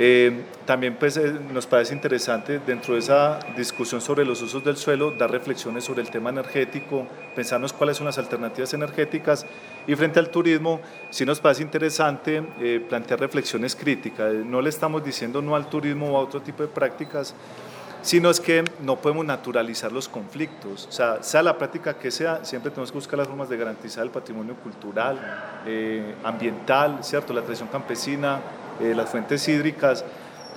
Eh, 0.00 0.44
también 0.64 0.94
pues, 0.94 1.16
eh, 1.16 1.34
nos 1.52 1.66
parece 1.66 1.92
interesante 1.92 2.60
dentro 2.64 2.94
de 2.94 3.00
esa 3.00 3.40
discusión 3.56 4.00
sobre 4.00 4.24
los 4.24 4.40
usos 4.40 4.62
del 4.62 4.76
suelo 4.76 5.10
dar 5.10 5.28
reflexiones 5.28 5.82
sobre 5.82 6.02
el 6.02 6.10
tema 6.10 6.30
energético, 6.30 7.04
pensarnos 7.34 7.72
cuáles 7.72 7.96
son 7.96 8.06
las 8.06 8.16
alternativas 8.16 8.72
energéticas 8.74 9.44
y 9.88 9.96
frente 9.96 10.20
al 10.20 10.30
turismo 10.30 10.80
sí 11.10 11.26
nos 11.26 11.40
parece 11.40 11.64
interesante 11.64 12.44
eh, 12.60 12.80
plantear 12.88 13.18
reflexiones 13.18 13.74
críticas. 13.74 14.32
No 14.34 14.62
le 14.62 14.68
estamos 14.68 15.04
diciendo 15.04 15.42
no 15.42 15.56
al 15.56 15.68
turismo 15.68 16.12
o 16.12 16.16
a 16.16 16.20
otro 16.20 16.40
tipo 16.42 16.62
de 16.62 16.68
prácticas, 16.68 17.34
sino 18.02 18.30
es 18.30 18.40
que 18.40 18.64
no 18.80 18.96
podemos 18.96 19.24
naturalizar 19.24 19.92
los 19.92 20.08
conflictos. 20.08 20.86
O 20.88 20.92
sea, 20.92 21.22
sea 21.22 21.42
la 21.42 21.58
práctica 21.58 21.94
que 21.94 22.10
sea, 22.10 22.44
siempre 22.44 22.70
tenemos 22.70 22.90
que 22.90 22.98
buscar 22.98 23.18
las 23.18 23.28
formas 23.28 23.48
de 23.48 23.56
garantizar 23.56 24.04
el 24.04 24.10
patrimonio 24.10 24.54
cultural, 24.56 25.18
eh, 25.66 26.14
ambiental, 26.24 26.98
¿cierto? 27.02 27.32
La 27.32 27.42
tradición 27.42 27.68
campesina, 27.68 28.40
eh, 28.80 28.94
las 28.94 29.10
fuentes 29.10 29.46
hídricas. 29.48 30.04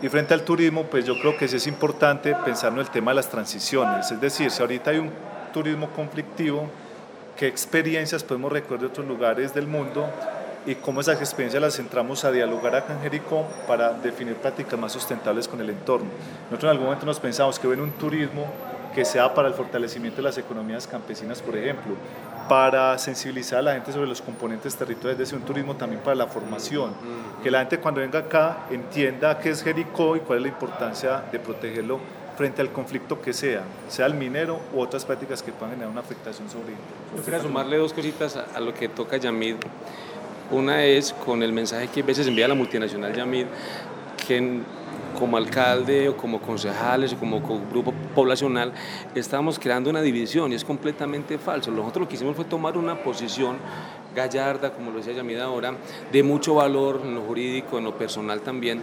Y 0.01 0.09
frente 0.09 0.33
al 0.33 0.43
turismo, 0.43 0.85
pues 0.85 1.05
yo 1.05 1.19
creo 1.19 1.37
que 1.37 1.45
es 1.45 1.67
importante 1.67 2.35
pensar 2.43 2.73
en 2.73 2.79
el 2.79 2.89
tema 2.89 3.11
de 3.11 3.15
las 3.15 3.29
transiciones. 3.29 4.09
Es 4.11 4.19
decir, 4.19 4.49
si 4.49 4.61
ahorita 4.61 4.91
hay 4.91 4.97
un 4.97 5.11
turismo 5.53 5.89
conflictivo, 5.89 6.67
¿qué 7.37 7.47
experiencias 7.47 8.23
podemos 8.23 8.51
recordar 8.51 8.81
de 8.81 8.87
otros 8.87 9.07
lugares 9.07 9.53
del 9.53 9.67
mundo 9.67 10.07
y 10.65 10.75
cómo 10.75 11.01
esas 11.01 11.19
experiencias 11.19 11.61
las 11.61 11.75
centramos 11.75 12.23
a 12.25 12.31
dialogar 12.31 12.75
acá 12.75 12.93
en 12.93 13.01
Jericó 13.01 13.45
para 13.67 13.93
definir 13.93 14.35
prácticas 14.35 14.79
más 14.79 14.91
sustentables 14.91 15.47
con 15.47 15.59
el 15.61 15.69
entorno. 15.69 16.07
Nosotros 16.45 16.63
en 16.63 16.69
algún 16.69 16.85
momento 16.85 17.05
nos 17.05 17.19
pensamos 17.19 17.57
que 17.59 17.67
ven 17.67 17.81
un 17.81 17.91
turismo 17.91 18.45
que 18.93 19.05
sea 19.05 19.33
para 19.33 19.47
el 19.47 19.53
fortalecimiento 19.53 20.17
de 20.17 20.23
las 20.23 20.37
economías 20.37 20.85
campesinas, 20.85 21.41
por 21.41 21.55
ejemplo, 21.55 21.95
para 22.49 22.97
sensibilizar 22.97 23.59
a 23.59 23.61
la 23.61 23.73
gente 23.73 23.93
sobre 23.93 24.07
los 24.07 24.21
componentes 24.21 24.75
territoriales, 24.75 25.17
de 25.17 25.23
ese 25.23 25.35
un 25.35 25.43
turismo 25.43 25.75
también 25.75 26.01
para 26.01 26.15
la 26.15 26.27
formación, 26.27 26.93
que 27.41 27.49
la 27.49 27.59
gente 27.59 27.79
cuando 27.79 28.01
venga 28.01 28.19
acá 28.19 28.65
entienda 28.69 29.39
qué 29.39 29.51
es 29.51 29.63
Jericó 29.63 30.17
y 30.17 30.19
cuál 30.19 30.39
es 30.39 30.43
la 30.43 30.49
importancia 30.49 31.23
de 31.31 31.39
protegerlo 31.39 31.99
frente 32.35 32.61
al 32.61 32.71
conflicto 32.71 33.21
que 33.21 33.33
sea, 33.33 33.61
sea 33.87 34.05
el 34.05 34.15
minero 34.15 34.59
u 34.73 34.79
otras 34.81 35.05
prácticas 35.05 35.43
que 35.43 35.51
puedan 35.51 35.75
generar 35.75 35.91
una 35.91 36.01
afectación 36.01 36.49
sobre 36.49 36.73
Yo 37.15 37.23
quería 37.23 37.39
sumarle 37.39 37.77
dos 37.77 37.93
cositas 37.93 38.35
a, 38.35 38.59
lo 38.59 38.73
que 38.73 38.89
toca 38.89 39.17
Yamid. 39.17 39.57
Una 40.51 40.83
es 40.83 41.13
con 41.13 41.43
el 41.43 41.53
mensaje 41.53 41.87
que 41.87 42.01
a 42.01 42.03
veces 42.03 42.27
envía 42.27 42.47
la 42.47 42.55
multinacional 42.55 43.13
Yamid, 43.15 43.45
que 44.27 44.59
como 45.17 45.37
alcalde 45.37 46.09
o 46.09 46.17
como 46.17 46.41
concejales 46.41 47.13
o 47.13 47.17
como 47.17 47.41
grupo 47.41 47.93
poblacional 48.15 48.73
estamos 49.13 49.59
creando 49.59 49.89
una 49.89 50.01
división 50.01 50.51
y 50.51 50.55
es 50.55 50.65
completamente 50.65 51.37
falso. 51.37 51.71
Nosotros 51.71 52.01
lo 52.01 52.07
que 52.09 52.15
hicimos 52.15 52.35
fue 52.35 52.45
tomar 52.45 52.77
una 52.77 52.95
posición 52.95 53.57
gallarda, 54.15 54.71
como 54.71 54.91
lo 54.91 54.97
decía 54.97 55.13
Yamid 55.13 55.39
ahora, 55.39 55.75
de 56.11 56.23
mucho 56.23 56.55
valor 56.55 57.01
en 57.03 57.15
lo 57.15 57.21
jurídico, 57.21 57.77
en 57.77 57.85
lo 57.85 57.97
personal 57.97 58.41
también, 58.41 58.81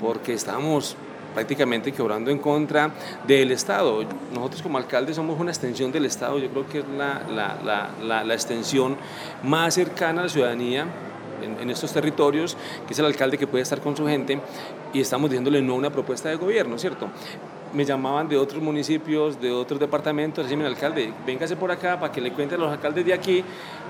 porque 0.00 0.32
estamos 0.32 0.96
prácticamente 1.34 1.92
quebrando 1.92 2.30
en 2.30 2.38
contra 2.38 2.90
del 3.26 3.52
Estado. 3.52 4.04
Nosotros 4.34 4.62
como 4.62 4.78
alcalde 4.78 5.14
somos 5.14 5.38
una 5.38 5.50
extensión 5.50 5.92
del 5.92 6.06
Estado, 6.06 6.38
yo 6.38 6.48
creo 6.50 6.68
que 6.68 6.78
es 6.80 6.84
la, 6.96 7.22
la, 7.28 7.90
la, 8.02 8.24
la 8.24 8.34
extensión 8.34 8.96
más 9.42 9.74
cercana 9.74 10.20
a 10.20 10.24
la 10.24 10.30
ciudadanía 10.30 10.86
en, 11.42 11.58
en, 11.60 11.70
estos 11.70 11.92
territorios, 11.92 12.56
que 12.86 12.92
es 12.92 12.98
el 12.98 13.06
alcalde 13.06 13.38
que 13.38 13.46
puede 13.46 13.62
estar 13.62 13.80
con 13.80 13.96
su 13.96 14.06
gente 14.06 14.40
y 14.92 15.00
estamos 15.00 15.30
diciéndole 15.30 15.60
no 15.62 15.74
a 15.74 15.76
una 15.76 15.90
propuesta 15.90 16.28
de 16.28 16.36
gobierno, 16.36 16.78
¿cierto? 16.78 17.08
Me 17.72 17.84
llamaban 17.84 18.28
de 18.28 18.36
otros 18.36 18.62
municipios, 18.62 19.40
de 19.40 19.50
otros 19.50 19.80
departamentos, 19.80 20.44
decían, 20.44 20.64
alcalde, 20.66 21.12
véngase 21.26 21.56
por 21.56 21.70
acá 21.70 21.98
para 21.98 22.12
que 22.12 22.20
le 22.20 22.32
cuente 22.32 22.54
a 22.54 22.58
los 22.58 22.70
alcaldes 22.70 23.04
de 23.04 23.14
aquí 23.14 23.44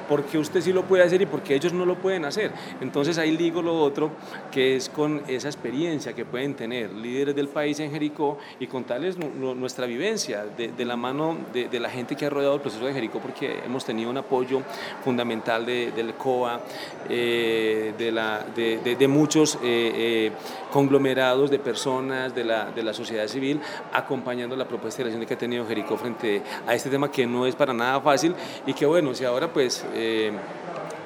porque 0.08 0.38
usted 0.38 0.60
sí 0.60 0.72
lo 0.72 0.82
puede 0.82 1.02
hacer 1.02 1.22
y 1.22 1.26
porque 1.26 1.54
ellos 1.54 1.72
no 1.72 1.86
lo 1.86 1.96
pueden 1.96 2.24
hacer. 2.24 2.52
Entonces 2.80 3.18
ahí 3.18 3.36
digo 3.36 3.62
lo 3.62 3.80
otro, 3.80 4.10
que 4.50 4.76
es 4.76 4.88
con 4.88 5.22
esa 5.26 5.48
experiencia 5.48 6.12
que 6.12 6.24
pueden 6.24 6.54
tener 6.54 6.92
líderes 6.92 7.34
del 7.34 7.48
país 7.48 7.80
en 7.80 7.90
Jericó 7.90 8.38
y 8.60 8.66
contarles 8.66 9.16
nuestra 9.16 9.86
vivencia 9.86 10.44
de, 10.44 10.84
la 10.84 10.96
mano 10.96 11.38
de, 11.52 11.80
la 11.80 11.88
gente 11.88 12.16
que 12.16 12.26
ha 12.26 12.30
rodeado 12.30 12.56
el 12.56 12.60
proceso 12.60 12.84
de 12.84 12.92
Jericó, 12.92 13.20
porque 13.20 13.62
hemos 13.64 13.84
tenido 13.84 14.10
un 14.10 14.18
apoyo 14.18 14.60
fundamental 15.02 15.64
del 15.64 16.14
COA, 16.14 16.60
eh, 17.08 17.94
de, 17.96 19.08
muchos 19.08 19.56
eh, 19.56 19.58
eh, 19.64 20.32
conglomerados 20.70 21.50
de 21.50 21.58
personas 21.58 22.34
de 22.34 22.44
la 22.44 22.92
sociedad 22.92 23.26
civil 23.28 23.60
acompañando 23.92 24.56
la 24.56 24.66
propuesta 24.66 24.98
de 24.98 25.10
elección 25.10 25.26
que 25.26 25.34
ha 25.34 25.38
tenido 25.38 25.66
Jericó 25.66 25.96
frente 25.96 26.42
a 26.66 26.74
este 26.74 26.90
tema 26.90 27.10
que 27.10 27.26
no 27.26 27.46
es 27.46 27.54
para 27.54 27.72
nada 27.72 28.00
fácil 28.00 28.34
y 28.66 28.72
que 28.74 28.86
bueno, 28.86 29.14
si 29.14 29.24
ahora 29.24 29.52
pues 29.52 29.84
eh, 29.94 30.32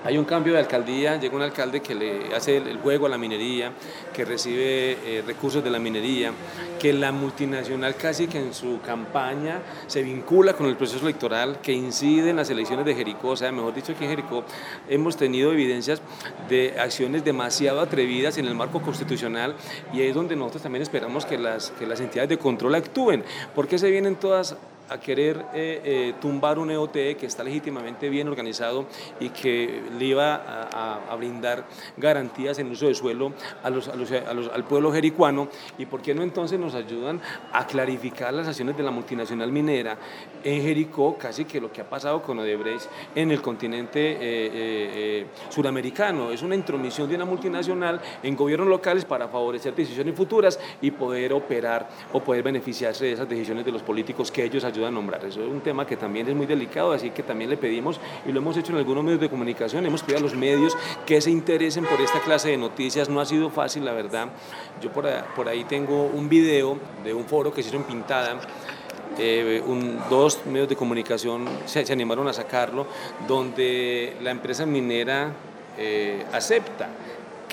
hay 0.06 0.18
un 0.18 0.24
cambio 0.24 0.52
de 0.52 0.60
alcaldía, 0.60 1.18
llega 1.18 1.34
un 1.34 1.42
alcalde 1.42 1.80
que 1.80 1.92
le 1.92 2.32
hace 2.32 2.58
el 2.58 2.78
juego 2.78 3.06
a 3.06 3.08
la 3.08 3.18
minería, 3.18 3.72
que 4.14 4.24
recibe 4.24 4.92
eh, 5.04 5.24
recursos 5.26 5.64
de 5.64 5.68
la 5.68 5.80
minería, 5.80 6.30
que 6.78 6.92
la 6.92 7.10
multinacional 7.10 7.96
casi 7.96 8.28
que 8.28 8.38
en 8.38 8.54
su 8.54 8.80
campaña 8.82 9.62
se 9.88 10.04
vincula 10.04 10.52
con 10.52 10.66
el 10.66 10.76
proceso 10.76 11.04
electoral, 11.04 11.60
que 11.60 11.72
incide 11.72 12.30
en 12.30 12.36
las 12.36 12.48
elecciones 12.50 12.86
de 12.86 12.94
Jericó, 12.94 13.30
o 13.30 13.36
sea, 13.36 13.50
mejor 13.50 13.74
dicho, 13.74 13.92
aquí 13.92 14.04
en 14.04 14.10
Jericó 14.10 14.44
hemos 14.88 15.16
tenido 15.16 15.52
evidencias 15.52 16.00
de 16.48 16.78
acciones 16.78 17.24
demasiado 17.24 17.80
atrevidas 17.80 18.38
en 18.38 18.46
el 18.46 18.54
marco 18.54 18.80
constitucional 18.80 19.56
y 19.92 20.02
es 20.02 20.14
donde 20.14 20.36
nosotros 20.36 20.62
también 20.62 20.82
esperamos 20.82 21.26
que 21.26 21.36
las, 21.36 21.72
que 21.72 21.84
las 21.84 22.00
entidades 22.00 22.28
de 22.28 22.38
control 22.38 22.76
actúen, 22.76 23.24
porque 23.56 23.76
se 23.76 23.90
vienen 23.90 24.14
todas 24.14 24.56
a 24.88 24.98
querer 24.98 25.44
eh, 25.54 25.80
eh, 25.84 26.14
tumbar 26.20 26.58
un 26.58 26.70
EOT 26.70 26.92
que 26.92 27.26
está 27.26 27.42
legítimamente 27.42 28.08
bien 28.08 28.28
organizado 28.28 28.86
y 29.20 29.30
que 29.30 29.82
le 29.98 30.04
iba 30.04 30.34
a, 30.34 31.16
brindar 31.16 31.64
garantías 31.96 32.58
en 32.58 32.70
uso 32.70 32.86
de 32.86 32.94
suelo 32.94 33.32
al 33.62 34.64
pueblo 34.64 34.92
jericuano 34.92 35.48
y 35.78 35.86
por 35.86 36.02
qué 36.02 36.14
no 36.14 36.22
entonces 36.22 36.60
nos 36.60 36.74
ayudan 36.74 37.20
a 37.52 37.66
clarificar 37.66 38.34
las 38.34 38.48
acciones 38.48 38.76
de 38.76 38.82
la 38.82 38.90
multinacional 38.90 39.50
minera 39.50 39.96
en 40.44 40.62
Jericó, 40.62 41.16
casi 41.16 41.46
que 41.46 41.58
lo 41.58 41.72
que 41.72 41.80
ha 41.80 41.88
pasado 41.88 42.22
con 42.22 42.38
Odebrecht 42.38 42.86
en 43.14 43.30
el 43.30 43.40
continente 43.40 44.18
eh, 44.20 45.26
suramericano. 45.48 46.30
Es 46.30 46.42
una 46.42 46.54
intromisión 46.54 47.08
de 47.08 47.14
una 47.14 47.24
multinacional 47.24 48.00
en 48.22 48.36
gobiernos 48.36 48.68
locales 48.68 49.06
para 49.06 49.28
favorecer 49.28 49.74
decisiones 49.74 50.14
futuras 50.14 50.60
y 50.82 50.90
poder 50.90 51.32
operar 51.32 51.88
o 52.12 52.20
poder 52.20 52.42
beneficiarse 52.42 53.06
de 53.06 53.12
esas 53.12 53.28
decisiones 53.28 53.64
de 53.64 53.72
los 53.72 53.82
políticos 53.82 54.30
que 54.30 54.44
ellos 54.44 54.64
ayudan 54.64 54.75
a 54.84 54.90
nombrar. 54.90 55.24
Eso 55.24 55.42
es 55.42 55.48
un 55.48 55.60
tema 55.60 55.86
que 55.86 55.96
también 55.96 56.28
es 56.28 56.34
muy 56.34 56.46
delicado, 56.46 56.92
así 56.92 57.10
que 57.10 57.22
también 57.22 57.50
le 57.50 57.56
pedimos, 57.56 58.00
y 58.26 58.32
lo 58.32 58.40
hemos 58.40 58.56
hecho 58.56 58.72
en 58.72 58.78
algunos 58.78 59.04
medios 59.04 59.20
de 59.20 59.30
comunicación, 59.30 59.86
hemos 59.86 60.02
pedido 60.02 60.18
a 60.18 60.22
los 60.22 60.34
medios 60.34 60.76
que 61.06 61.20
se 61.20 61.30
interesen 61.30 61.84
por 61.84 62.00
esta 62.00 62.20
clase 62.20 62.50
de 62.50 62.56
noticias. 62.56 63.08
No 63.08 63.20
ha 63.20 63.26
sido 63.26 63.50
fácil, 63.50 63.84
la 63.84 63.92
verdad. 63.92 64.28
Yo 64.80 64.92
por, 64.92 65.48
ahí 65.48 65.64
tengo 65.64 66.06
un 66.06 66.28
video 66.28 66.78
de 67.04 67.14
un 67.14 67.24
foro 67.24 67.52
que 67.52 67.62
se 67.62 67.70
hizo 67.70 67.76
Pintada, 67.86 68.40
eh, 69.18 69.62
dos 70.10 70.44
medios 70.46 70.68
de 70.68 70.76
comunicación 70.76 71.46
se, 71.66 71.90
animaron 71.92 72.26
a 72.26 72.32
sacarlo, 72.32 72.86
donde 73.28 74.16
la 74.20 74.30
empresa 74.30 74.66
minera 74.66 75.32
eh, 75.78 76.24
acepta 76.32 76.88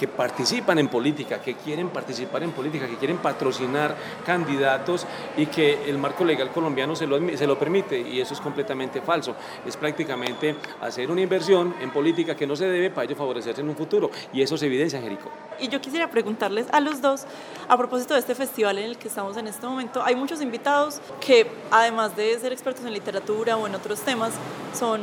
que 0.03 0.07
participan 0.09 0.79
en 0.79 0.89
política, 0.89 1.41
que 1.41 1.55
quieren 1.55 1.87
participar 1.87 2.43
en 2.43 2.51
política, 2.51 2.89
que 2.89 2.97
quieren 2.97 3.19
patrocinar 3.19 3.95
candidatos 4.25 5.07
y 5.37 5.45
que 5.45 5.89
el 5.89 5.97
marco 5.97 6.25
legal 6.25 6.51
colombiano 6.51 6.93
se 6.93 7.07
lo, 7.07 7.57
permite 7.57 7.97
y 8.01 8.19
eso 8.19 8.33
es 8.33 8.41
completamente 8.41 8.99
falso. 8.99 9.33
Es 9.65 9.77
prácticamente 9.77 10.57
hacer 10.81 11.09
una 11.09 11.21
inversión 11.21 11.73
en 11.79 11.89
política 11.91 12.35
que 12.35 12.45
no 12.45 12.53
se 12.57 12.65
debe 12.65 12.89
para 12.89 13.05
ello 13.05 13.15
favorecerse 13.15 13.61
en 13.61 13.69
un 13.69 13.77
futuro 13.77 14.11
y 14.33 14.41
eso 14.41 14.57
se 14.57 14.65
evidencia, 14.65 14.99
Jerico. 14.99 15.31
Y 15.57 15.69
yo 15.69 15.79
quisiera 15.79 16.11
preguntarles 16.11 16.65
a 16.73 16.81
los 16.81 16.99
dos, 16.99 17.25
a 17.69 17.77
propósito 17.77 18.13
de 18.13 18.19
este 18.19 18.35
festival 18.35 18.79
en 18.79 18.89
el 18.89 18.97
que 18.97 19.07
estamos 19.07 19.37
en 19.37 19.47
este 19.47 19.65
momento, 19.65 20.03
hay 20.03 20.17
muchos 20.17 20.41
invitados 20.41 20.99
que 21.25 21.47
además 21.71 22.13
de 22.17 22.37
ser 22.39 22.51
expertos 22.51 22.83
en 22.83 22.91
literatura 22.91 23.55
o 23.55 23.67
en 23.67 23.75
otros 23.75 24.01
temas, 24.01 24.33
son 24.73 24.99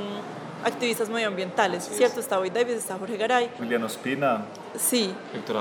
activistas 0.65 1.09
medioambientales, 1.09 1.85
¿cierto? 1.93 2.21
Está 2.21 2.39
Boyd 2.39 2.53
Davis, 2.53 2.75
está 2.75 2.97
Jorge 2.99 3.17
Garay. 3.17 3.51
Julián 3.57 3.83
Ospina. 3.83 4.45
Sí. 4.79 5.13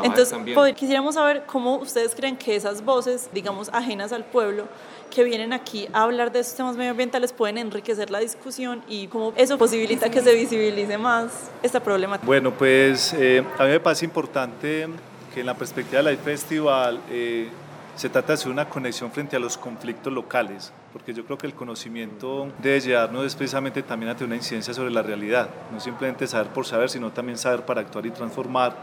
Entonces, 0.04 0.36
quisiéramos 0.76 1.16
saber 1.16 1.44
cómo 1.46 1.78
ustedes 1.78 2.14
creen 2.16 2.38
que 2.38 2.56
esas 2.56 2.84
voces, 2.84 3.30
digamos, 3.34 3.70
ajenas 3.74 4.12
al 4.12 4.26
pueblo, 4.26 4.68
que 5.10 5.24
vienen 5.24 5.54
aquí 5.54 5.88
a 5.94 6.04
hablar 6.04 6.32
de 6.32 6.40
estos 6.40 6.56
temas 6.56 6.76
medioambientales 6.78 7.34
pueden 7.34 7.58
enriquecer 7.58 8.12
la 8.12 8.20
discusión 8.20 8.84
y 8.88 9.08
cómo 9.08 9.34
eso 9.36 9.58
posibilita 9.58 10.10
que 10.10 10.22
se 10.22 10.34
visibilice 10.36 10.98
más 10.98 11.50
esta 11.64 11.80
problemática. 11.80 12.26
Bueno, 12.26 12.52
pues 12.52 13.14
eh, 13.14 13.44
a 13.58 13.64
mí 13.64 13.70
me 13.70 13.80
parece 13.80 14.06
importante 14.06 14.88
que 15.34 15.40
en 15.40 15.46
la 15.46 15.56
perspectiva 15.56 16.04
del 16.04 16.18
Festival 16.18 17.00
eh, 17.10 17.50
se 17.96 18.10
trata 18.10 18.30
de 18.30 18.34
hacer 18.36 18.52
una 18.52 18.70
conexión 18.70 19.12
frente 19.12 19.36
a 19.36 19.40
los 19.40 19.58
conflictos 19.58 20.14
locales, 20.14 20.72
porque 20.92 21.14
yo 21.14 21.26
creo 21.26 21.38
que 21.38 21.48
el 21.48 21.54
conocimiento 21.54 22.52
debe 22.62 22.80
llevarnos 22.80 23.36
precisamente 23.36 23.84
también 23.84 24.12
a 24.12 24.16
tener 24.16 24.28
una 24.28 24.36
incidencia 24.36 24.74
sobre 24.74 24.92
la 24.92 25.02
realidad, 25.02 25.50
no 25.72 25.80
simplemente 25.80 26.26
saber 26.28 26.48
por 26.48 26.66
saber, 26.66 26.90
sino 26.90 27.12
también 27.12 27.38
saber 27.38 27.66
para 27.66 27.82
actuar 27.82 28.06
y 28.06 28.12
transformar. 28.12 28.76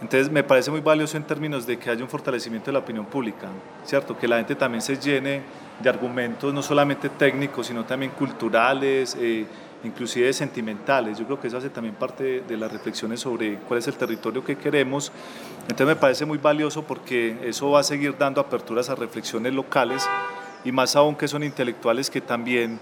Entonces 0.00 0.30
me 0.30 0.42
parece 0.42 0.70
muy 0.70 0.80
valioso 0.80 1.16
en 1.16 1.24
términos 1.24 1.66
de 1.66 1.78
que 1.78 1.90
haya 1.90 2.02
un 2.02 2.10
fortalecimiento 2.10 2.66
de 2.66 2.72
la 2.74 2.80
opinión 2.80 3.06
pública, 3.06 3.48
¿cierto? 3.84 4.16
Que 4.16 4.28
la 4.28 4.36
gente 4.36 4.54
también 4.54 4.82
se 4.82 4.96
llene 4.96 5.42
de 5.80 5.88
argumentos 5.88 6.52
no 6.52 6.62
solamente 6.62 7.08
técnicos, 7.08 7.68
sino 7.68 7.84
también 7.84 8.12
culturales, 8.12 9.16
eh, 9.18 9.46
inclusive 9.82 10.32
sentimentales. 10.32 11.18
Yo 11.18 11.24
creo 11.24 11.40
que 11.40 11.48
eso 11.48 11.56
hace 11.56 11.70
también 11.70 11.94
parte 11.94 12.42
de 12.46 12.56
las 12.56 12.72
reflexiones 12.72 13.20
sobre 13.20 13.58
cuál 13.60 13.78
es 13.78 13.88
el 13.88 13.94
territorio 13.94 14.44
que 14.44 14.56
queremos. 14.56 15.12
Entonces 15.62 15.86
me 15.86 15.96
parece 15.96 16.24
muy 16.24 16.38
valioso 16.38 16.82
porque 16.82 17.38
eso 17.42 17.70
va 17.70 17.80
a 17.80 17.84
seguir 17.84 18.16
dando 18.18 18.40
aperturas 18.40 18.90
a 18.90 18.94
reflexiones 18.94 19.54
locales 19.54 20.06
y 20.64 20.72
más 20.72 20.96
aún 20.96 21.14
que 21.14 21.28
son 21.28 21.42
intelectuales 21.42 22.10
que 22.10 22.20
también 22.20 22.80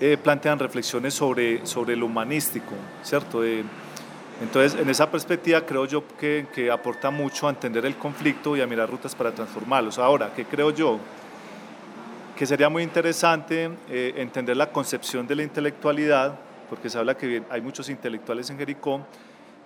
eh, 0.00 0.18
plantean 0.22 0.58
reflexiones 0.58 1.14
sobre, 1.14 1.66
sobre 1.66 1.96
lo 1.96 2.06
humanístico, 2.06 2.74
¿cierto? 3.02 3.42
entonces, 3.44 4.78
en 4.78 4.90
esa 4.90 5.10
perspectiva 5.10 5.62
creo 5.62 5.86
yo 5.86 6.04
que, 6.18 6.46
que 6.54 6.70
aporta 6.70 7.10
mucho 7.10 7.46
a 7.46 7.50
entender 7.50 7.86
el 7.86 7.96
conflicto 7.96 8.56
y 8.56 8.60
a 8.60 8.66
mirar 8.66 8.90
rutas 8.90 9.14
para 9.14 9.32
transformarlos. 9.32 9.98
Ahora, 9.98 10.32
¿qué 10.36 10.44
creo 10.44 10.70
yo? 10.70 11.00
que 12.36 12.44
sería 12.44 12.68
muy 12.68 12.82
interesante 12.82 13.70
eh, 13.88 14.12
entender 14.18 14.58
la 14.58 14.70
concepción 14.70 15.26
de 15.26 15.34
la 15.34 15.42
intelectualidad, 15.42 16.38
porque 16.68 16.90
se 16.90 16.98
habla 16.98 17.16
que 17.16 17.42
hay 17.48 17.60
muchos 17.62 17.88
intelectuales 17.88 18.50
en 18.50 18.58
Jericó, 18.58 19.00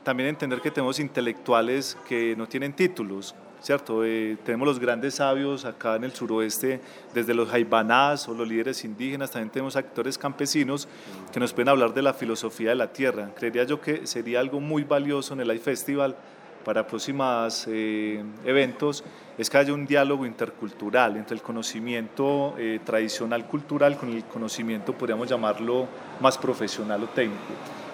también 0.04 0.28
entender 0.28 0.60
que 0.60 0.70
tenemos 0.70 1.00
intelectuales 1.00 1.98
que 2.08 2.36
no 2.36 2.46
tienen 2.46 2.72
títulos, 2.72 3.34
¿cierto? 3.60 4.04
Eh, 4.04 4.36
tenemos 4.44 4.66
los 4.66 4.78
grandes 4.78 5.14
sabios 5.16 5.64
acá 5.64 5.96
en 5.96 6.04
el 6.04 6.12
suroeste, 6.12 6.80
desde 7.14 7.34
los 7.34 7.48
jaibanás 7.48 8.28
o 8.28 8.34
los 8.34 8.48
líderes 8.48 8.84
indígenas, 8.84 9.30
también 9.30 9.50
tenemos 9.50 9.76
actores 9.76 10.16
campesinos 10.18 10.88
que 11.32 11.40
nos 11.40 11.52
pueden 11.52 11.68
hablar 11.68 11.94
de 11.94 12.02
la 12.02 12.14
filosofía 12.14 12.70
de 12.70 12.76
la 12.76 12.92
tierra. 12.92 13.30
Creería 13.36 13.64
yo 13.64 13.80
que 13.80 14.06
sería 14.06 14.40
algo 14.40 14.60
muy 14.60 14.84
valioso 14.84 15.34
en 15.34 15.40
el 15.40 15.48
Life 15.48 15.64
Festival 15.64 16.16
para 16.64 16.86
próximos 16.86 17.66
eh, 17.68 18.22
eventos 18.44 19.02
es 19.38 19.48
que 19.48 19.56
haya 19.56 19.72
un 19.72 19.86
diálogo 19.86 20.26
intercultural 20.26 21.16
entre 21.16 21.34
el 21.34 21.42
conocimiento 21.42 22.54
eh, 22.58 22.80
tradicional 22.84 23.46
cultural 23.46 23.96
con 23.96 24.10
el 24.10 24.24
conocimiento, 24.24 24.92
podríamos 24.92 25.28
llamarlo, 25.28 25.88
más 26.20 26.36
profesional 26.36 27.02
o 27.04 27.06
técnico. 27.08 27.40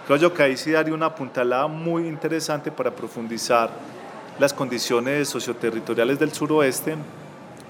Creo 0.07 0.18
yo 0.18 0.35
que 0.35 0.42
ahí 0.42 0.57
sí 0.57 0.72
daría 0.72 0.94
una 0.94 1.07
apuntalada 1.07 1.68
muy 1.68 2.07
interesante 2.07 2.72
para 2.72 2.90
profundizar 2.90 3.70
las 4.38 4.53
condiciones 4.53 5.29
socioterritoriales 5.29 6.18
del 6.18 6.33
suroeste, 6.33 6.96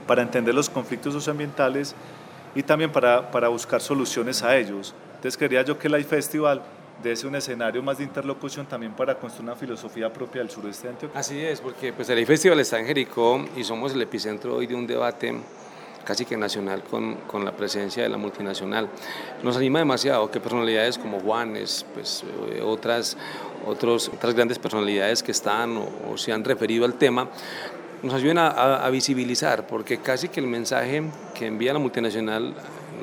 para 0.06 0.22
entender 0.22 0.54
los 0.54 0.70
conflictos 0.70 1.12
socioambientales 1.12 1.94
y 2.54 2.62
también 2.62 2.92
para, 2.92 3.30
para 3.30 3.48
buscar 3.48 3.80
soluciones 3.80 4.42
a 4.42 4.56
ellos. 4.56 4.94
Entonces 5.16 5.36
quería 5.36 5.62
yo 5.62 5.78
que 5.78 5.88
el 5.88 5.94
Life 5.94 6.08
Festival 6.08 6.62
de 7.02 7.26
un 7.26 7.34
escenario 7.34 7.82
más 7.82 7.98
de 7.98 8.04
interlocución 8.04 8.66
también 8.66 8.92
para 8.92 9.14
construir 9.16 9.50
una 9.50 9.56
filosofía 9.56 10.12
propia 10.12 10.40
del 10.40 10.50
sureste 10.50 10.88
de 10.88 10.94
Antioquia. 10.94 11.20
Así 11.20 11.38
es, 11.38 11.60
porque 11.60 11.92
pues 11.92 12.08
el 12.08 12.24
festival 12.26 12.58
está 12.60 12.78
en 12.78 12.86
Jericó 12.86 13.44
y 13.54 13.64
somos 13.64 13.92
el 13.92 14.02
epicentro 14.02 14.56
hoy 14.56 14.66
de 14.66 14.74
un 14.74 14.86
debate 14.86 15.34
casi 16.04 16.24
que 16.24 16.36
nacional 16.36 16.84
con, 16.84 17.16
con, 17.26 17.44
la 17.44 17.52
presencia 17.52 18.02
de 18.04 18.08
la 18.08 18.16
multinacional. 18.16 18.88
Nos 19.42 19.56
anima 19.56 19.80
demasiado 19.80 20.30
que 20.30 20.38
personalidades 20.38 20.98
como 20.98 21.18
Juanes, 21.18 21.84
pues 21.94 22.24
eh, 22.52 22.62
otras, 22.62 23.16
otros, 23.66 24.08
otras 24.08 24.34
grandes 24.34 24.58
personalidades 24.58 25.22
que 25.22 25.32
están 25.32 25.76
o, 25.76 26.16
se 26.16 26.32
han 26.32 26.44
referido 26.44 26.84
al 26.84 26.94
tema, 26.94 27.28
nos 28.02 28.14
ayuden 28.14 28.38
a, 28.38 28.88
visibilizar, 28.90 29.66
porque 29.66 29.98
casi 29.98 30.28
que 30.28 30.40
el 30.40 30.46
mensaje 30.46 31.02
que 31.34 31.46
envía 31.46 31.72
la 31.72 31.78
multinacional 31.78 32.54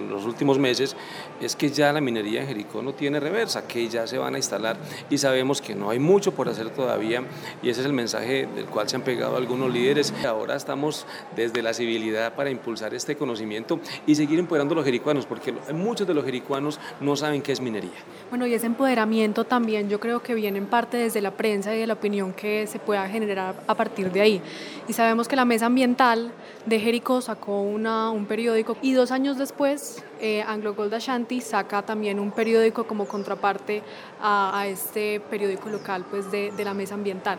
los 0.10 0.26
últimos 0.26 0.60
meses 0.60 0.96
es 1.42 1.56
que 1.56 1.70
ya 1.70 1.92
la 1.94 2.02
minería 2.02 2.42
en 2.42 2.48
Jericó 2.48 2.82
no 2.82 2.94
tiene 2.94 3.20
reversa, 3.20 3.68
que 3.68 3.88
ya 3.88 4.08
se 4.08 4.18
van 4.18 4.36
a 4.36 4.38
instalar 4.38 4.78
y 5.10 5.18
sabemos 5.18 5.62
que 5.62 5.76
no 5.76 5.90
hay 5.90 6.00
mucho 6.00 6.34
por 6.34 6.50
hacer 6.50 6.70
todavía 6.70 7.24
y 7.62 7.70
ese 7.70 7.82
es 7.82 7.86
el 7.86 7.94
mensaje 7.94 8.48
del 8.48 8.66
cual 8.66 8.90
se 8.90 8.96
han 8.96 9.02
pegado 9.04 9.38
algunos 9.38 9.72
líderes. 9.72 10.14
Ahora 10.26 10.56
estamos 10.56 11.06
desde 11.36 11.62
la 11.62 11.74
civilidad 11.74 12.36
para 12.36 12.50
impulsar 12.50 12.94
este 12.94 13.16
conocimiento 13.16 13.80
y 14.06 14.16
seguir 14.16 14.40
empoderando 14.40 14.74
a 14.74 14.78
los 14.78 14.86
jericuanos, 14.86 15.26
porque 15.26 15.54
muchos 15.74 16.08
de 16.08 16.14
los 16.14 16.26
jericuanos 16.26 16.80
no 17.00 17.16
saben 17.16 17.42
qué 17.42 17.52
es 17.52 17.62
minería. 17.62 17.92
Bueno, 18.30 18.48
y 18.48 18.54
ese 18.54 18.66
empoderamiento 18.66 19.44
también 19.44 19.90
yo 19.90 20.00
creo 20.00 20.22
que 20.22 20.34
viene 20.34 20.58
en 20.58 20.68
parte 20.68 20.98
desde 20.98 21.22
la 21.22 21.32
prensa 21.32 21.76
y 21.76 21.80
de 21.80 21.88
la 21.88 21.94
opinión 21.94 22.34
que 22.34 22.68
se 22.68 22.80
pueda 22.80 23.08
generar 23.08 23.56
a 23.68 23.76
partir 23.76 24.12
de 24.12 24.22
ahí. 24.22 24.42
Y 24.88 24.94
sabemos 24.94 25.28
que 25.28 25.36
la 25.36 25.46
Mesa 25.46 25.66
Ambiental 25.66 26.32
de 26.66 26.80
Jericó 26.80 27.22
sacó 27.22 27.62
una, 27.62 28.10
un 28.10 28.26
periódico 28.26 28.78
y 28.82 28.94
dos 28.94 29.12
años 29.12 29.38
después 29.38 30.04
eh, 30.22 30.44
Anglo 30.44 30.74
Gold 30.74 30.94
Ashanti 30.94 31.42
saca 31.42 31.82
también 31.82 32.20
un 32.20 32.32
periódico 32.32 32.86
como 32.86 33.06
contraparte 33.06 33.82
a, 34.22 34.66
este 34.68 35.20
periódico 35.20 35.70
local 35.70 36.06
pues, 36.10 36.32
de, 36.32 36.52
de 36.52 36.64
la 36.64 36.74
mesa 36.74 36.96
ambiental. 36.96 37.38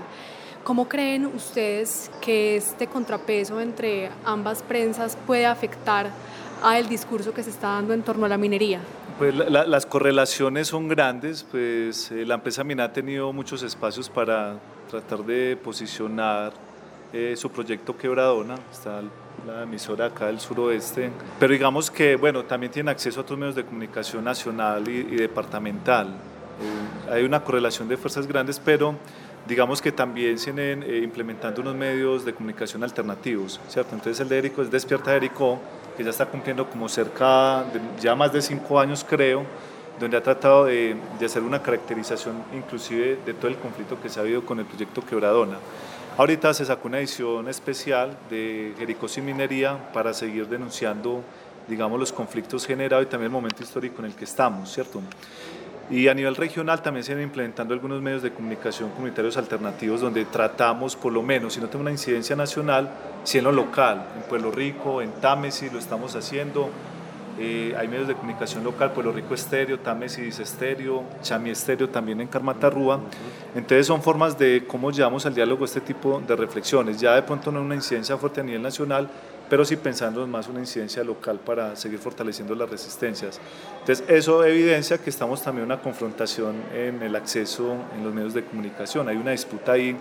¿Cómo 0.64 0.88
creen 0.88 1.26
ustedes 1.26 2.10
que 2.22 2.56
este 2.56 2.86
contrapeso 2.86 3.60
entre 3.60 4.10
ambas 4.24 4.62
prensas 4.62 5.16
puede 5.26 5.44
afectar 5.46 6.10
al 6.62 6.88
discurso 6.88 7.34
que 7.34 7.42
se 7.42 7.50
está 7.50 7.68
dando 7.68 7.92
en 7.92 8.02
torno 8.02 8.24
a 8.24 8.28
la 8.28 8.38
minería? 8.38 8.80
Pues 9.18 9.34
las 9.34 9.86
correlaciones 9.86 10.68
son 10.68 10.88
grandes, 10.88 11.46
pues 11.48 12.10
eh, 12.10 12.26
la 12.26 12.34
empresa 12.34 12.64
Mina 12.64 12.84
ha 12.84 12.92
tenido 12.92 13.32
muchos 13.32 13.62
espacios 13.62 14.08
para 14.08 14.58
tratar 14.90 15.24
de 15.24 15.56
posicionar 15.56 16.52
eh, 17.14 17.36
su 17.36 17.48
proyecto 17.48 17.96
Quebradona, 17.96 18.56
está 18.72 19.00
la 19.46 19.62
emisora 19.62 20.06
acá 20.06 20.26
del 20.26 20.40
suroeste, 20.40 21.12
pero 21.38 21.52
digamos 21.52 21.88
que, 21.88 22.16
bueno, 22.16 22.44
también 22.44 22.72
tiene 22.72 22.90
acceso 22.90 23.20
a 23.20 23.22
otros 23.22 23.38
medios 23.38 23.54
de 23.54 23.64
comunicación 23.64 24.24
nacional 24.24 24.88
y, 24.88 25.04
departamental. 25.14 26.08
Eh, 26.08 27.12
hay 27.12 27.22
una 27.22 27.44
correlación 27.44 27.86
de 27.86 27.96
fuerzas 27.96 28.26
grandes, 28.26 28.58
pero 28.58 28.96
digamos 29.46 29.80
que 29.80 29.92
también 29.92 30.40
siguen 30.40 30.82
eh, 30.82 31.02
implementando 31.04 31.60
unos 31.60 31.76
medios 31.76 32.24
de 32.24 32.34
comunicación 32.34 32.82
alternativos, 32.82 33.60
¿cierto? 33.68 33.94
Entonces 33.94 34.18
el 34.18 34.28
de 34.28 34.38
Erico 34.38 34.62
es 34.62 34.70
Despierta 34.72 35.14
Erico, 35.14 35.60
que 35.96 36.02
ya 36.02 36.10
está 36.10 36.26
cumpliendo 36.26 36.68
como 36.68 36.88
cerca 36.88 37.62
de 37.72 37.80
ya 38.00 38.16
más 38.16 38.32
de 38.32 38.42
cinco 38.42 38.80
años 38.80 39.06
creo, 39.08 39.44
donde 40.00 40.16
ha 40.16 40.22
tratado 40.22 40.64
de, 40.64 40.96
de, 41.20 41.26
hacer 41.26 41.44
una 41.44 41.62
caracterización 41.62 42.42
inclusive 42.52 43.18
de 43.24 43.34
todo 43.34 43.46
el 43.46 43.56
conflicto 43.56 44.00
que 44.02 44.08
se 44.08 44.18
ha 44.18 44.24
habido 44.24 44.44
con 44.44 44.58
el 44.58 44.64
proyecto 44.64 45.00
Quebradona. 45.00 45.58
Ahorita 46.16 46.54
se 46.54 46.64
sacó 46.64 46.88
una 46.88 46.98
edición 46.98 47.48
especial 47.48 48.16
de 48.30 48.72
Jericó 48.78 49.08
sin 49.08 49.24
minería 49.24 49.92
para 49.92 50.14
seguir 50.14 50.48
denunciando 50.48 51.22
digamos, 51.68 51.98
los 51.98 52.12
conflictos 52.12 52.66
generados 52.66 53.06
y 53.06 53.08
también 53.08 53.26
el 53.26 53.32
momento 53.32 53.62
histórico 53.62 54.00
en 54.00 54.06
el 54.06 54.14
que 54.14 54.24
estamos, 54.24 54.72
¿cierto? 54.72 55.00
Y 55.90 56.08
a 56.08 56.14
nivel 56.14 56.34
regional 56.34 56.82
también 56.82 57.04
se 57.04 57.12
han 57.12 57.20
implementando 57.20 57.74
algunos 57.74 58.00
medios 58.00 58.22
de 58.22 58.32
comunicación 58.32 58.90
comunitarios 58.90 59.36
alternativos 59.36 60.00
donde 60.00 60.24
tratamos, 60.24 60.96
por 60.96 61.12
lo 61.12 61.22
menos, 61.22 61.54
si 61.54 61.60
no 61.60 61.68
tengo 61.68 61.82
una 61.82 61.90
incidencia 61.90 62.34
nacional, 62.34 62.90
si 63.24 63.38
en 63.38 63.44
lo 63.44 63.52
local, 63.52 64.06
en 64.16 64.22
Pueblo 64.22 64.50
Rico, 64.50 65.02
en 65.02 65.12
Támesis 65.20 65.72
lo 65.72 65.78
estamos 65.78 66.16
haciendo, 66.16 66.70
eh, 67.38 67.74
hay 67.76 67.88
medios 67.88 68.06
de 68.06 68.14
comunicación 68.14 68.62
local, 68.62 68.92
Pueblo 68.92 69.12
Rico 69.12 69.34
Estéreo, 69.34 69.78
Támesis 69.78 70.38
Estéreo, 70.38 71.02
Chami 71.22 71.50
Estéreo 71.50 71.88
también 71.88 72.20
en 72.20 72.28
Carmatarrúa. 72.28 73.00
Entonces 73.54 73.86
son 73.86 74.02
formas 74.02 74.38
de 74.38 74.64
cómo 74.66 74.90
llevamos 74.92 75.26
al 75.26 75.34
diálogo 75.34 75.64
este 75.64 75.80
tipo 75.80 76.22
de 76.26 76.36
reflexiones. 76.36 77.00
Ya 77.00 77.14
de 77.14 77.22
pronto 77.22 77.50
no 77.50 77.60
una 77.60 77.74
incidencia 77.74 78.16
fuerte 78.16 78.40
a 78.40 78.44
nivel 78.44 78.62
nacional, 78.62 79.08
pero 79.48 79.64
sí 79.64 79.76
pensando 79.76 80.24
en 80.24 80.30
más 80.30 80.48
una 80.48 80.60
incidencia 80.60 81.04
local 81.04 81.38
para 81.44 81.76
seguir 81.76 81.98
fortaleciendo 81.98 82.54
las 82.54 82.70
resistencias. 82.70 83.40
Entonces, 83.80 84.04
eso 84.08 84.44
evidencia 84.44 84.98
que 84.98 85.10
estamos 85.10 85.42
también 85.42 85.64
en 85.64 85.72
una 85.72 85.82
confrontación 85.82 86.54
en 86.74 87.02
el 87.02 87.14
acceso 87.16 87.76
en 87.94 88.04
los 88.04 88.14
medios 88.14 88.32
de 88.34 88.44
comunicación. 88.44 89.08
Hay 89.08 89.16
una 89.16 89.32
disputa 89.32 89.72
ahí 89.72 89.96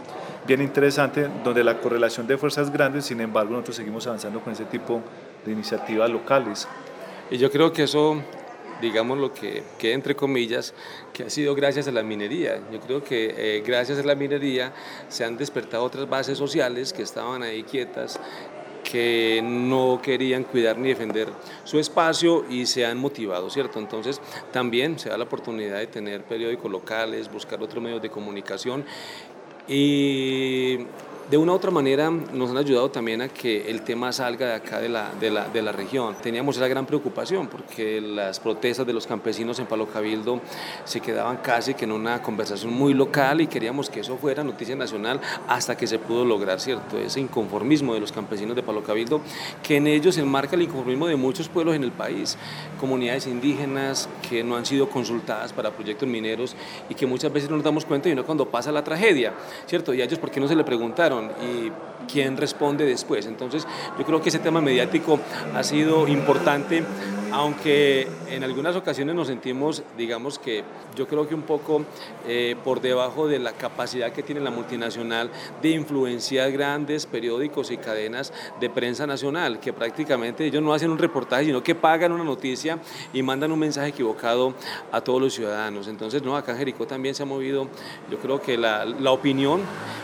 bien 0.47 0.61
interesante 0.61 1.29
donde 1.43 1.63
la 1.63 1.79
correlación 1.79 2.25
de 2.27 2.37
fuerzas 2.37 2.71
grandes, 2.71 3.05
sin 3.05 3.19
embargo, 3.21 3.51
nosotros 3.51 3.75
seguimos 3.75 4.07
avanzando 4.07 4.39
con 4.39 4.53
ese 4.53 4.65
tipo 4.65 5.01
de 5.45 5.51
iniciativas 5.51 6.09
locales. 6.09 6.67
Y 7.31 7.37
yo 7.37 7.49
creo 7.51 7.71
que 7.71 7.83
eso 7.83 8.21
digamos 8.83 9.17
lo 9.17 9.33
que, 9.33 9.63
que 9.79 9.93
entre 9.93 10.15
comillas, 10.15 10.73
que 11.13 11.23
ha 11.23 11.29
sido 11.29 11.55
gracias 11.55 11.87
a 11.87 11.91
la 11.91 12.03
minería. 12.03 12.59
Yo 12.71 12.79
creo 12.81 13.03
que 13.03 13.33
eh, 13.37 13.63
gracias 13.65 13.97
a 13.99 14.03
la 14.03 14.13
minería 14.13 14.73
se 15.07 15.23
han 15.23 15.37
despertado 15.37 15.83
otras 15.83 16.07
bases 16.09 16.37
sociales 16.37 16.91
que 16.91 17.01
estaban 17.01 17.43
ahí 17.43 17.63
quietas, 17.63 18.19
que 18.83 19.41
no 19.41 20.01
querían 20.03 20.43
cuidar 20.43 20.77
ni 20.77 20.89
defender 20.89 21.29
su 21.63 21.79
espacio 21.79 22.45
y 22.49 22.65
se 22.65 22.85
han 22.85 22.97
motivado, 22.97 23.49
¿cierto? 23.49 23.79
Entonces 23.79 24.19
también 24.51 24.99
se 24.99 25.09
da 25.09 25.17
la 25.17 25.23
oportunidad 25.23 25.79
de 25.79 25.87
tener 25.87 26.23
periódicos 26.23 26.69
locales, 26.69 27.31
buscar 27.31 27.63
otros 27.63 27.81
medios 27.81 28.01
de 28.01 28.09
comunicación 28.09 28.83
y 29.67 30.79
de 31.29 31.37
una 31.37 31.53
u 31.53 31.55
otra 31.55 31.71
manera 31.71 32.09
nos 32.09 32.51
han 32.51 32.57
ayudado 32.57 32.91
también 32.91 33.21
a 33.21 33.29
que 33.29 33.69
el 33.69 33.81
tema 33.81 34.11
salga 34.11 34.47
de 34.47 34.53
acá 34.53 34.79
de 34.79 34.89
la, 34.89 35.11
de 35.19 35.31
la, 35.31 35.47
de 35.47 35.61
la 35.61 35.71
región. 35.71 36.15
Teníamos 36.21 36.57
esa 36.57 36.67
gran 36.67 36.85
preocupación 36.85 37.47
porque 37.47 38.01
las 38.01 38.39
protestas 38.39 38.85
de 38.85 38.93
los 38.93 39.07
campesinos 39.07 39.57
en 39.59 39.65
Palo 39.65 39.87
Cabildo 39.87 40.41
se 40.83 40.99
quedaban 40.99 41.37
casi 41.37 41.73
que 41.73 41.85
en 41.85 41.93
una 41.93 42.21
conversación 42.21 42.73
muy 42.73 42.93
local 42.93 43.41
y 43.41 43.47
queríamos 43.47 43.89
que 43.89 44.01
eso 44.01 44.17
fuera 44.17 44.43
noticia 44.43 44.75
nacional 44.75 45.21
hasta 45.47 45.77
que 45.77 45.87
se 45.87 45.97
pudo 45.97 46.25
lograr, 46.25 46.59
¿cierto? 46.59 46.97
Ese 46.97 47.21
inconformismo 47.21 47.93
de 47.93 48.01
los 48.01 48.11
campesinos 48.11 48.55
de 48.55 48.63
Palo 48.63 48.83
Cabildo, 48.83 49.21
que 49.63 49.77
en 49.77 49.87
ellos 49.87 50.17
enmarca 50.17 50.55
el 50.55 50.63
inconformismo 50.63 51.07
de 51.07 51.15
muchos 51.15 51.47
pueblos 51.47 51.75
en 51.75 51.83
el 51.83 51.91
país, 51.91 52.37
comunidades 52.79 53.27
indígenas 53.27 54.09
que 54.27 54.43
no 54.43 54.57
han 54.57 54.65
sido 54.65 54.89
consultadas 54.89 55.53
para 55.53 55.71
proyectos 55.71 56.07
mineros 56.07 56.55
y 56.89 56.95
que 56.95 57.05
muchas 57.05 57.31
veces 57.31 57.49
no 57.49 57.55
nos 57.55 57.63
damos 57.63 57.85
cuenta 57.85 58.09
y 58.09 58.15
no 58.15 58.25
cuando 58.25 58.49
pasa 58.49 58.71
la 58.71 58.83
tragedia, 58.83 59.33
¿cierto? 59.67 59.93
Y 59.93 60.01
a 60.01 60.05
ellos, 60.05 60.19
¿por 60.19 60.29
qué 60.29 60.39
no 60.39 60.47
se 60.47 60.55
le 60.55 60.63
preguntaron? 60.63 61.12
Y 61.21 61.71
quién 62.11 62.37
responde 62.37 62.85
después. 62.85 63.25
Entonces, 63.25 63.67
yo 63.97 64.05
creo 64.05 64.21
que 64.21 64.29
ese 64.29 64.39
tema 64.39 64.61
mediático 64.61 65.19
ha 65.55 65.63
sido 65.63 66.07
importante 66.07 66.83
aunque 67.33 68.07
en 68.29 68.43
algunas 68.43 68.75
ocasiones 68.75 69.15
nos 69.15 69.25
sentimos, 69.25 69.81
digamos 69.97 70.37
que 70.37 70.63
yo 70.95 71.07
creo 71.07 71.27
que 71.27 71.33
un 71.33 71.41
poco 71.41 71.83
eh, 72.27 72.55
por 72.63 72.79
debajo 72.79 73.27
de 73.27 73.39
la 73.39 73.53
capacidad 73.53 74.11
que 74.11 74.21
tiene 74.21 74.39
la 74.39 74.51
multinacional 74.51 75.31
de 75.59 75.69
influenciar 75.69 76.51
grandes 76.51 77.07
periódicos 77.07 77.71
y 77.71 77.77
cadenas 77.77 78.31
de 78.59 78.69
prensa 78.69 79.07
nacional, 79.07 79.59
que 79.59 79.73
prácticamente 79.73 80.45
ellos 80.45 80.61
no 80.61 80.75
hacen 80.75 80.91
un 80.91 80.99
reportaje, 80.99 81.45
sino 81.45 81.63
que 81.63 81.73
pagan 81.73 82.11
una 82.11 82.23
noticia 82.23 82.77
y 83.13 83.23
mandan 83.23 83.51
un 83.51 83.57
mensaje 83.57 83.87
equivocado 83.87 84.53
a 84.91 85.01
todos 85.01 85.19
los 85.19 85.33
ciudadanos. 85.33 85.87
Entonces, 85.87 86.21
no, 86.21 86.37
acá 86.37 86.51
en 86.51 86.59
Jericó 86.59 86.85
también 86.85 87.15
se 87.15 87.23
ha 87.23 87.25
movido, 87.25 87.67
yo 88.11 88.19
creo 88.19 88.39
que 88.43 88.59
la, 88.59 88.85
la 88.85 89.11
opinión 89.11 89.61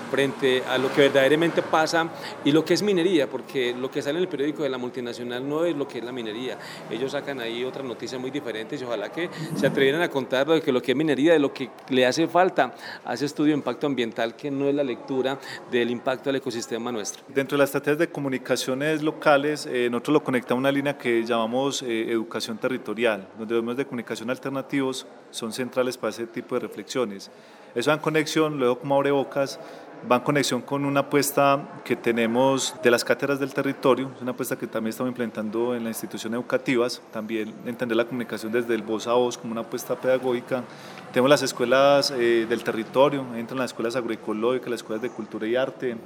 frente 0.09 0.63
a 0.67 0.79
lo 0.79 0.91
que 0.91 1.01
verdaderamente 1.01 1.61
pasa 1.61 2.09
y 2.43 2.51
lo 2.51 2.65
que 2.65 2.73
es 2.73 2.81
minería, 2.81 3.29
porque 3.29 3.75
lo 3.79 3.91
que 3.91 4.01
sale 4.01 4.17
en 4.17 4.23
el 4.23 4.27
periódico 4.27 4.63
de 4.63 4.69
la 4.69 4.79
multinacional 4.79 5.47
no 5.47 5.65
es 5.65 5.75
lo 5.75 5.87
que 5.87 5.99
es 5.99 6.03
la 6.03 6.11
minería. 6.11 6.57
Ellos 6.89 7.13
sacan 7.19 7.39
ahí 7.39 7.63
otras 7.63 7.85
noticias 7.85 8.19
muy 8.19 8.31
diferentes 8.31 8.81
y 8.81 8.85
ojalá 8.85 9.11
que 9.11 9.29
se 9.55 9.67
atrevieran 9.67 10.01
a 10.01 10.09
contar 10.09 10.47
de 10.47 10.61
que 10.61 10.71
lo 10.71 10.81
que 10.81 10.91
es 10.91 10.97
minería, 10.97 11.33
de 11.33 11.39
lo 11.39 11.53
que 11.53 11.69
le 11.89 12.05
hace 12.05 12.27
falta 12.27 12.73
a 13.03 13.13
ese 13.13 13.25
estudio 13.25 13.51
de 13.51 13.57
impacto 13.57 13.87
ambiental, 13.87 14.35
que 14.35 14.49
no 14.49 14.67
es 14.67 14.75
la 14.75 14.83
lectura 14.83 15.37
del 15.69 15.89
impacto 15.89 16.29
al 16.29 16.37
ecosistema 16.37 16.91
nuestro. 16.91 17.23
Dentro 17.27 17.57
de 17.57 17.59
las 17.59 17.69
estrategias 17.69 17.99
de 17.99 18.09
comunicaciones 18.09 19.01
locales, 19.03 19.65
eh, 19.65 19.89
nosotros 19.89 20.13
lo 20.13 20.23
conectamos 20.23 20.59
a 20.59 20.61
una 20.61 20.71
línea 20.71 20.97
que 20.97 21.23
llamamos 21.23 21.81
eh, 21.81 22.11
educación 22.11 22.57
territorial, 22.57 23.27
donde 23.37 23.55
los 23.55 23.63
medios 23.63 23.77
de 23.77 23.85
comunicación 23.85 24.29
alternativos 24.29 25.05
son 25.31 25.51
centrales 25.51 25.97
para 25.97 26.11
ese 26.11 26.25
tipo 26.25 26.55
de 26.55 26.61
reflexiones. 26.61 27.29
Eso 27.75 27.93
en 27.93 27.99
conexión, 27.99 28.57
luego 28.57 28.79
como 28.79 28.95
abre 28.95 29.11
bocas, 29.11 29.59
va 30.09 30.17
en 30.17 30.21
conexión 30.21 30.61
con 30.61 30.85
una 30.85 31.01
apuesta 31.01 31.81
que 31.83 31.95
tenemos 31.95 32.75
de 32.83 32.91
las 32.91 33.03
cátedras 33.03 33.39
del 33.39 33.53
territorio, 33.53 34.11
es 34.15 34.21
una 34.21 34.31
apuesta 34.31 34.57
que 34.57 34.67
también 34.67 34.89
estamos 34.89 35.09
implementando 35.09 35.75
en 35.75 35.83
las 35.83 35.91
instituciones 35.91 36.37
educativas, 36.37 37.01
también 37.11 37.53
entender 37.65 37.97
la 37.97 38.05
comunicación 38.05 38.51
desde 38.51 38.75
el 38.75 38.81
voz 38.81 39.07
a 39.07 39.13
voz 39.13 39.37
como 39.37 39.51
una 39.51 39.61
apuesta 39.61 39.95
pedagógica. 39.95 40.63
Tenemos 41.11 41.29
las 41.29 41.41
escuelas 41.41 42.11
eh, 42.11 42.45
del 42.47 42.63
territorio, 42.63 43.25
entran 43.35 43.59
las 43.59 43.71
escuelas 43.71 43.95
agroecológicas, 43.95 44.69
las 44.69 44.79
escuelas 44.81 45.01
de 45.01 45.09
cultura 45.09 45.47
y 45.47 45.55
arte, 45.55 45.97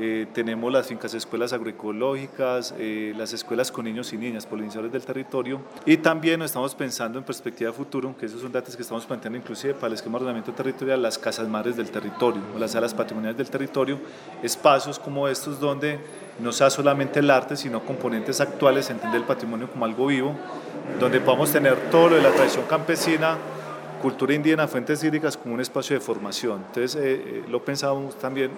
eh, 0.00 0.26
tenemos 0.32 0.72
las 0.72 0.86
fincas 0.86 1.12
escuelas 1.14 1.52
agroecológicas, 1.52 2.72
eh, 2.78 3.12
las 3.16 3.32
escuelas 3.32 3.72
con 3.72 3.84
niños 3.84 4.12
y 4.12 4.16
niñas, 4.16 4.46
polinizadores 4.46 4.92
del 4.92 5.02
territorio, 5.02 5.60
y 5.84 5.96
también 5.96 6.40
estamos 6.42 6.74
pensando 6.76 7.18
en 7.18 7.24
perspectiva 7.24 7.72
futuro, 7.72 8.14
que 8.16 8.26
esos 8.26 8.40
son 8.40 8.52
datos 8.52 8.76
que 8.76 8.82
estamos 8.82 9.04
planteando 9.06 9.38
inclusive 9.38 9.74
para 9.74 9.88
el 9.88 9.94
esquema 9.94 10.18
de 10.18 10.24
ordenamiento 10.24 10.52
territorial, 10.52 11.02
las 11.02 11.18
casas 11.18 11.48
madres 11.48 11.76
del 11.76 11.90
territorio, 11.90 12.40
o 12.54 12.58
las 12.60 12.70
salas 12.70 12.94
patrimoniales 12.94 13.36
del 13.36 13.50
territorio, 13.50 13.98
espacios 14.40 15.00
como 15.00 15.26
estos 15.26 15.58
donde 15.58 15.98
no 16.38 16.52
sea 16.52 16.70
solamente 16.70 17.18
el 17.18 17.30
arte, 17.30 17.56
sino 17.56 17.84
componentes 17.84 18.40
actuales, 18.40 18.90
entender 18.90 19.20
el 19.20 19.26
patrimonio 19.26 19.68
como 19.68 19.84
algo 19.84 20.06
vivo, 20.06 20.32
donde 21.00 21.20
podamos 21.20 21.50
tener 21.50 21.76
todo 21.90 22.10
lo 22.10 22.16
de 22.16 22.22
la 22.22 22.30
tradición 22.30 22.66
campesina, 22.68 23.36
cultura 24.00 24.32
indígena, 24.32 24.68
fuentes 24.68 25.02
hídricas 25.02 25.36
como 25.36 25.54
un 25.54 25.60
espacio 25.60 25.96
de 25.96 26.00
formación. 26.00 26.62
Entonces, 26.68 26.96
eh, 27.02 27.42
lo 27.48 27.64
pensamos 27.64 28.16
también 28.16 28.52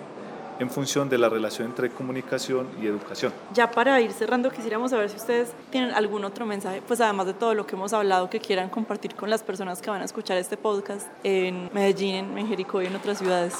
en 0.60 0.70
función 0.70 1.08
de 1.08 1.18
la 1.18 1.28
relación 1.28 1.68
entre 1.68 1.90
comunicación 1.90 2.68
y 2.80 2.86
educación. 2.86 3.32
Ya 3.54 3.70
para 3.70 4.00
ir 4.00 4.12
cerrando, 4.12 4.50
quisiéramos 4.50 4.90
saber 4.90 5.08
si 5.08 5.16
ustedes 5.16 5.52
tienen 5.70 5.90
algún 5.92 6.24
otro 6.24 6.46
mensaje, 6.46 6.82
pues 6.86 7.00
además 7.00 7.26
de 7.26 7.34
todo 7.34 7.54
lo 7.54 7.66
que 7.66 7.74
hemos 7.74 7.92
hablado, 7.92 8.28
que 8.30 8.40
quieran 8.40 8.68
compartir 8.68 9.14
con 9.14 9.30
las 9.30 9.42
personas 9.42 9.80
que 9.80 9.90
van 9.90 10.02
a 10.02 10.04
escuchar 10.04 10.36
este 10.36 10.56
podcast 10.56 11.08
en 11.24 11.70
Medellín, 11.72 12.36
en 12.36 12.46
Jericó 12.46 12.82
y 12.82 12.86
en 12.86 12.94
otras 12.94 13.18
ciudades. 13.18 13.54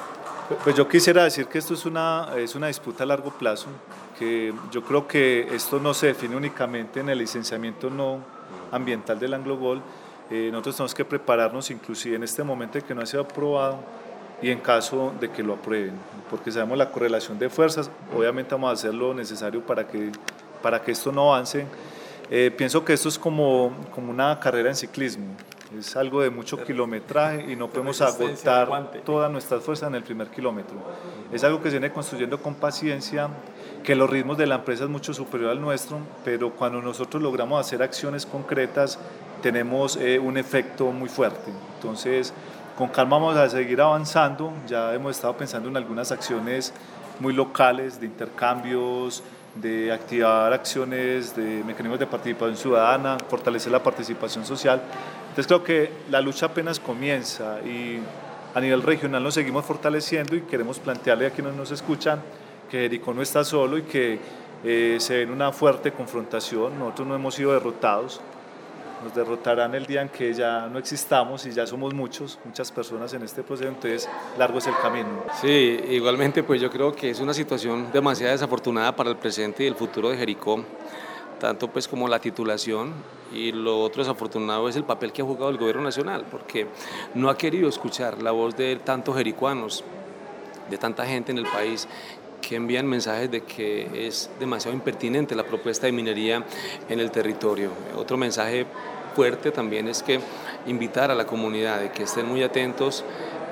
Pues 0.63 0.77
yo 0.77 0.87
quisiera 0.89 1.25
decir 1.25 1.47
que 1.47 1.59
esto 1.59 1.75
es 1.75 1.87
una, 1.87 2.29
es 2.37 2.55
una 2.55 2.67
disputa 2.67 3.05
a 3.05 3.07
largo 3.07 3.31
plazo, 3.31 3.69
que 4.19 4.53
yo 4.71 4.83
creo 4.83 5.09
que 5.09 5.49
esto 5.55 5.81
no 5.81 5.95
se 5.95 6.09
define 6.09 6.37
únicamente 6.37 7.01
en 7.01 7.09
el 7.09 7.19
licenciamiento 7.19 7.89
no 7.89 8.19
ambiental 8.71 9.19
del 9.19 9.35
Anglo 9.35 9.81
eh, 10.31 10.49
nosotros 10.53 10.77
tenemos 10.77 10.95
que 10.95 11.05
prepararnos 11.05 11.71
inclusive 11.73 12.15
en 12.15 12.23
este 12.23 12.45
momento 12.45 12.79
que 12.87 12.95
no 12.95 13.03
ha 13.03 13.07
sido 13.07 13.23
aprobado 13.23 13.81
y 14.43 14.51
en 14.51 14.61
caso 14.61 15.13
de 15.21 15.31
que 15.31 15.43
lo 15.43 15.55
aprueben, 15.55 15.95
porque 16.29 16.51
sabemos 16.51 16.79
la 16.79 16.91
correlación 16.91 17.39
de 17.39 17.49
fuerzas, 17.51 17.91
obviamente 18.17 18.55
vamos 18.55 18.71
a 18.71 18.73
hacer 18.73 18.95
lo 18.95 19.15
necesario 19.15 19.61
para 19.61 19.87
que, 19.87 20.11
para 20.63 20.83
que 20.83 20.93
esto 20.93 21.13
no 21.13 21.35
avance. 21.35 21.67
Eh, 22.31 22.53
pienso 22.57 22.85
que 22.85 22.93
esto 22.93 23.09
es 23.09 23.19
como, 23.19 23.73
como 23.93 24.11
una 24.11 24.39
carrera 24.39 24.69
en 24.69 24.77
ciclismo, 24.77 25.27
es 25.79 25.95
algo 25.95 26.21
de 26.21 26.31
mucho 26.31 26.63
kilometraje 26.65 27.53
y 27.53 27.57
no 27.57 27.69
podemos 27.69 28.01
agotar 28.01 28.91
todas 29.05 29.31
nuestras 29.31 29.63
fuerzas 29.63 29.89
en 29.89 29.95
el 29.95 30.03
primer 30.03 30.29
kilómetro. 30.29 30.77
Es 31.33 31.45
algo 31.45 31.63
que 31.63 31.71
se 31.71 31.79
viene 31.79 31.93
construyendo 31.93 32.43
con 32.43 32.57
paciencia, 32.57 33.29
que 33.85 33.95
los 33.95 34.11
ritmos 34.11 34.37
de 34.37 34.47
la 34.47 34.57
empresa 34.57 34.85
es 34.85 34.91
mucho 34.91 35.15
superior 35.15 35.51
al 35.51 35.61
nuestro, 35.61 35.99
pero 36.25 36.51
cuando 36.51 36.83
nosotros 36.83 37.23
logramos 37.23 37.65
hacer 37.65 37.83
acciones 37.83 38.27
concretas 38.27 38.99
tenemos 39.43 39.97
eh, 39.97 40.19
un 40.19 40.37
efecto 40.37 40.87
muy 40.91 41.09
fuerte. 41.09 41.53
Entonces, 41.77 42.35
con 42.77 42.89
calma 42.89 43.19
vamos 43.19 43.37
a 43.37 43.49
seguir 43.49 43.81
avanzando, 43.81 44.53
ya 44.67 44.95
hemos 44.95 45.17
estado 45.17 45.37
pensando 45.37 45.69
en 45.69 45.77
algunas 45.77 46.13
acciones 46.13 46.73
muy 47.19 47.33
locales 47.33 48.01
de 48.01 48.07
intercambios, 48.07 49.23
de 49.55 49.93
activar 49.93 50.53
acciones 50.53 51.35
de 51.35 51.63
mecanismos 51.65 51.99
de 51.99 52.07
participación 52.07 52.57
ciudadana, 52.57 53.19
fortalecer 53.29 53.73
la 53.73 53.83
participación 53.83 54.45
social. 54.45 54.81
Entonces 55.23 55.47
creo 55.47 55.65
que 55.65 55.93
la 56.11 56.21
lucha 56.21 56.47
apenas 56.47 56.81
comienza 56.81 57.61
y 57.61 57.99
a 58.55 58.61
nivel 58.61 58.83
regional 58.83 59.23
nos 59.23 59.35
seguimos 59.35 59.65
fortaleciendo 59.65 60.35
y 60.35 60.43
queremos 60.43 60.79
plantearle 60.79 61.27
a 61.27 61.31
quienes 61.31 61.55
nos 61.55 61.71
escuchan 61.71 62.21
que 62.71 62.83
Jericó 62.83 63.13
no 63.13 63.23
está 63.23 63.45
solo 63.45 63.79
y 63.79 63.83
que 63.83 64.19
eh, 64.65 64.97
se 65.01 65.25
ve 65.25 65.33
una 65.33 65.53
fuerte 65.53 65.93
confrontación, 65.93 66.79
nosotros 66.79 67.09
no 67.09 67.15
hemos 67.15 67.35
sido 67.35 67.53
derrotados, 67.53 68.21
nos 69.03 69.15
derrotarán 69.15 69.75
el 69.75 69.87
día 69.87 70.03
en 70.03 70.09
que 70.09 70.33
ya 70.35 70.69
no 70.69 70.79
existamos 70.79 71.47
y 71.47 71.53
ya 71.53 71.67
somos 71.67 71.95
muchos, 71.95 72.39
muchas 72.45 72.71
personas 72.71 73.13
en 73.15 73.23
este 73.23 73.43
proceso, 73.43 73.69
entonces 73.69 74.09
largo 74.39 74.59
es 74.59 74.67
el 74.67 74.77
camino. 74.81 75.25
Sí, 75.41 75.81
igualmente 75.89 76.43
pues 76.43 76.61
yo 76.61 76.71
creo 76.71 76.93
que 76.93 77.11
es 77.11 77.21
una 77.21 77.35
situación 77.35 77.91
demasiado 77.93 78.33
desafortunada 78.33 78.95
para 78.95 79.11
el 79.11 79.17
presente 79.17 79.65
y 79.65 79.67
el 79.67 79.75
futuro 79.75 80.11
de 80.11 80.17
Jericó, 80.17 80.65
tanto 81.39 81.69
pues 81.69 81.89
como 81.89 82.09
la 82.09 82.19
titulación 82.19 82.93
y 83.33 83.53
lo 83.53 83.81
otro 83.81 84.03
desafortunado 84.03 84.69
es 84.69 84.77
el 84.77 84.85
papel 84.85 85.13
que 85.13 85.23
ha 85.23 85.25
jugado 85.25 85.51
el 85.51 85.57
gobierno 85.57 85.83
nacional, 85.83 86.27
porque 86.31 86.67
no 87.15 87.31
ha 87.31 87.39
querido 87.39 87.69
escuchar 87.69 88.23
la 88.23 88.33
voz 88.33 88.57
de 88.57 88.77
tantos 88.77 89.17
jericuanos, 89.17 89.85
de 90.69 90.79
tanta 90.79 91.07
gente 91.07 91.33
en 91.33 91.39
el 91.39 91.47
país 91.47 91.89
que 92.41 92.57
envían 92.57 92.87
mensajes 92.87 93.31
de 93.31 93.43
que 93.43 94.07
es 94.07 94.31
demasiado 94.39 94.77
impertinente 94.77 95.35
la 95.35 95.45
propuesta 95.45 95.87
de 95.87 95.93
minería 95.93 96.45
en 96.89 97.01
el 97.01 97.11
territorio. 97.11 97.71
Otro 97.97 98.17
mensaje 98.17 98.67
fuerte 99.15 99.51
también 99.51 99.89
es 99.89 100.03
que 100.03 100.21
invitar 100.67 101.11
a 101.11 101.15
la 101.15 101.27
comunidad 101.27 101.81
de 101.81 101.91
que 101.91 102.05
estén 102.05 102.27
muy 102.27 102.43
atentos 102.43 103.05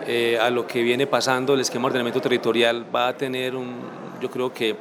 eh, 0.06 0.38
a 0.40 0.50
lo 0.50 0.66
que 0.66 0.82
viene 0.82 1.06
pasando. 1.06 1.54
El 1.54 1.60
esquema 1.60 1.82
de 1.82 1.86
ordenamiento 1.88 2.20
territorial 2.20 2.84
va 2.94 3.08
a 3.08 3.16
tener 3.16 3.54
un, 3.54 3.76
yo 4.20 4.30
creo 4.30 4.52
que 4.52 4.76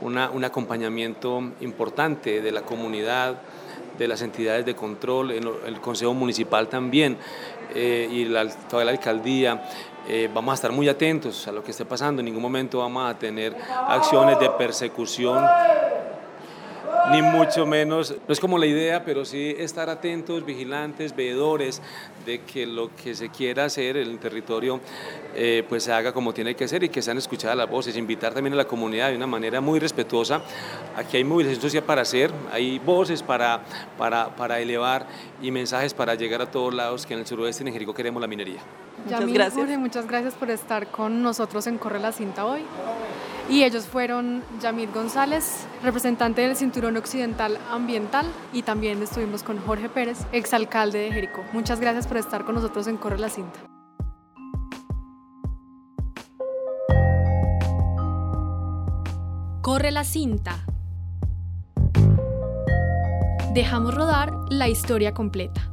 una, 0.00 0.30
un 0.30 0.44
acompañamiento 0.44 1.42
importante 1.60 2.40
de 2.40 2.52
la 2.52 2.62
comunidad, 2.62 3.40
de 4.00 4.08
las 4.08 4.22
entidades 4.22 4.64
de 4.64 4.74
control, 4.74 5.30
el 5.30 5.80
Consejo 5.82 6.14
Municipal 6.14 6.68
también 6.68 7.18
eh, 7.74 8.08
y 8.10 8.24
la, 8.24 8.48
toda 8.48 8.82
la 8.82 8.92
alcaldía. 8.92 9.62
Eh, 10.08 10.30
vamos 10.32 10.52
a 10.52 10.54
estar 10.54 10.72
muy 10.72 10.88
atentos 10.88 11.46
a 11.46 11.52
lo 11.52 11.62
que 11.62 11.70
esté 11.70 11.84
pasando. 11.84 12.20
En 12.20 12.24
ningún 12.24 12.40
momento 12.40 12.78
vamos 12.78 13.10
a 13.10 13.18
tener 13.18 13.54
acciones 13.88 14.40
de 14.40 14.48
persecución 14.50 15.44
ni 17.10 17.22
mucho 17.22 17.66
menos, 17.66 18.14
no 18.26 18.32
es 18.32 18.40
como 18.40 18.58
la 18.58 18.66
idea, 18.66 19.04
pero 19.04 19.24
sí 19.24 19.54
estar 19.58 19.90
atentos, 19.90 20.44
vigilantes, 20.44 21.14
veedores 21.14 21.82
de 22.24 22.42
que 22.42 22.66
lo 22.66 22.94
que 22.94 23.14
se 23.14 23.28
quiera 23.30 23.64
hacer 23.64 23.96
en 23.96 24.08
el 24.08 24.18
territorio 24.18 24.80
eh, 25.34 25.64
pues 25.68 25.84
se 25.84 25.92
haga 25.92 26.12
como 26.12 26.32
tiene 26.32 26.54
que 26.54 26.68
ser 26.68 26.84
y 26.84 26.88
que 26.88 27.02
sean 27.02 27.18
escuchadas 27.18 27.56
las 27.56 27.68
voces, 27.68 27.96
invitar 27.96 28.34
también 28.34 28.54
a 28.54 28.56
la 28.56 28.64
comunidad 28.64 29.10
de 29.10 29.16
una 29.16 29.26
manera 29.26 29.60
muy 29.60 29.78
respetuosa. 29.78 30.42
Aquí 30.96 31.16
hay 31.16 31.24
movilización 31.24 31.62
social 31.62 31.84
para 31.84 32.02
hacer, 32.02 32.30
hay 32.52 32.78
voces 32.78 33.22
para, 33.22 33.60
para, 33.96 34.34
para 34.36 34.60
elevar 34.60 35.06
y 35.42 35.50
mensajes 35.50 35.94
para 35.94 36.14
llegar 36.14 36.42
a 36.42 36.50
todos 36.50 36.74
lados 36.74 37.06
que 37.06 37.14
en 37.14 37.20
el 37.20 37.26
suroeste 37.26 37.64
de 37.64 37.72
Jericó 37.72 37.94
queremos 37.94 38.20
la 38.20 38.28
minería. 38.28 38.60
Muchas 39.04 39.32
gracias. 39.32 39.78
muchas 39.78 40.06
gracias 40.06 40.34
por 40.34 40.50
estar 40.50 40.88
con 40.88 41.22
nosotros 41.22 41.66
en 41.66 41.78
Corre 41.78 42.00
la 42.00 42.12
Cinta 42.12 42.44
hoy 42.44 42.62
y 43.50 43.64
ellos 43.64 43.86
fueron 43.86 44.42
Yamid 44.62 44.90
González, 44.94 45.66
representante 45.82 46.40
del 46.42 46.56
Cinturón 46.56 46.96
Occidental 46.96 47.58
Ambiental, 47.70 48.26
y 48.52 48.62
también 48.62 49.02
estuvimos 49.02 49.42
con 49.42 49.58
Jorge 49.58 49.88
Pérez, 49.88 50.18
exalcalde 50.32 51.00
de 51.00 51.12
Jericó. 51.12 51.44
Muchas 51.52 51.80
gracias 51.80 52.06
por 52.06 52.16
estar 52.16 52.44
con 52.44 52.54
nosotros 52.54 52.86
en 52.86 52.96
Corre 52.96 53.18
la 53.18 53.28
Cinta. 53.28 53.58
Corre 59.62 59.90
la 59.90 60.04
cinta. 60.04 60.64
Dejamos 63.52 63.94
rodar 63.94 64.32
la 64.48 64.68
historia 64.68 65.12
completa. 65.12 65.70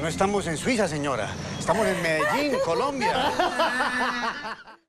No 0.00 0.08
estamos 0.08 0.46
en 0.46 0.56
Suiza, 0.56 0.88
señora. 0.88 1.28
Estamos 1.58 1.86
en 1.86 2.02
Medellín, 2.02 2.58
Colombia. 2.64 3.12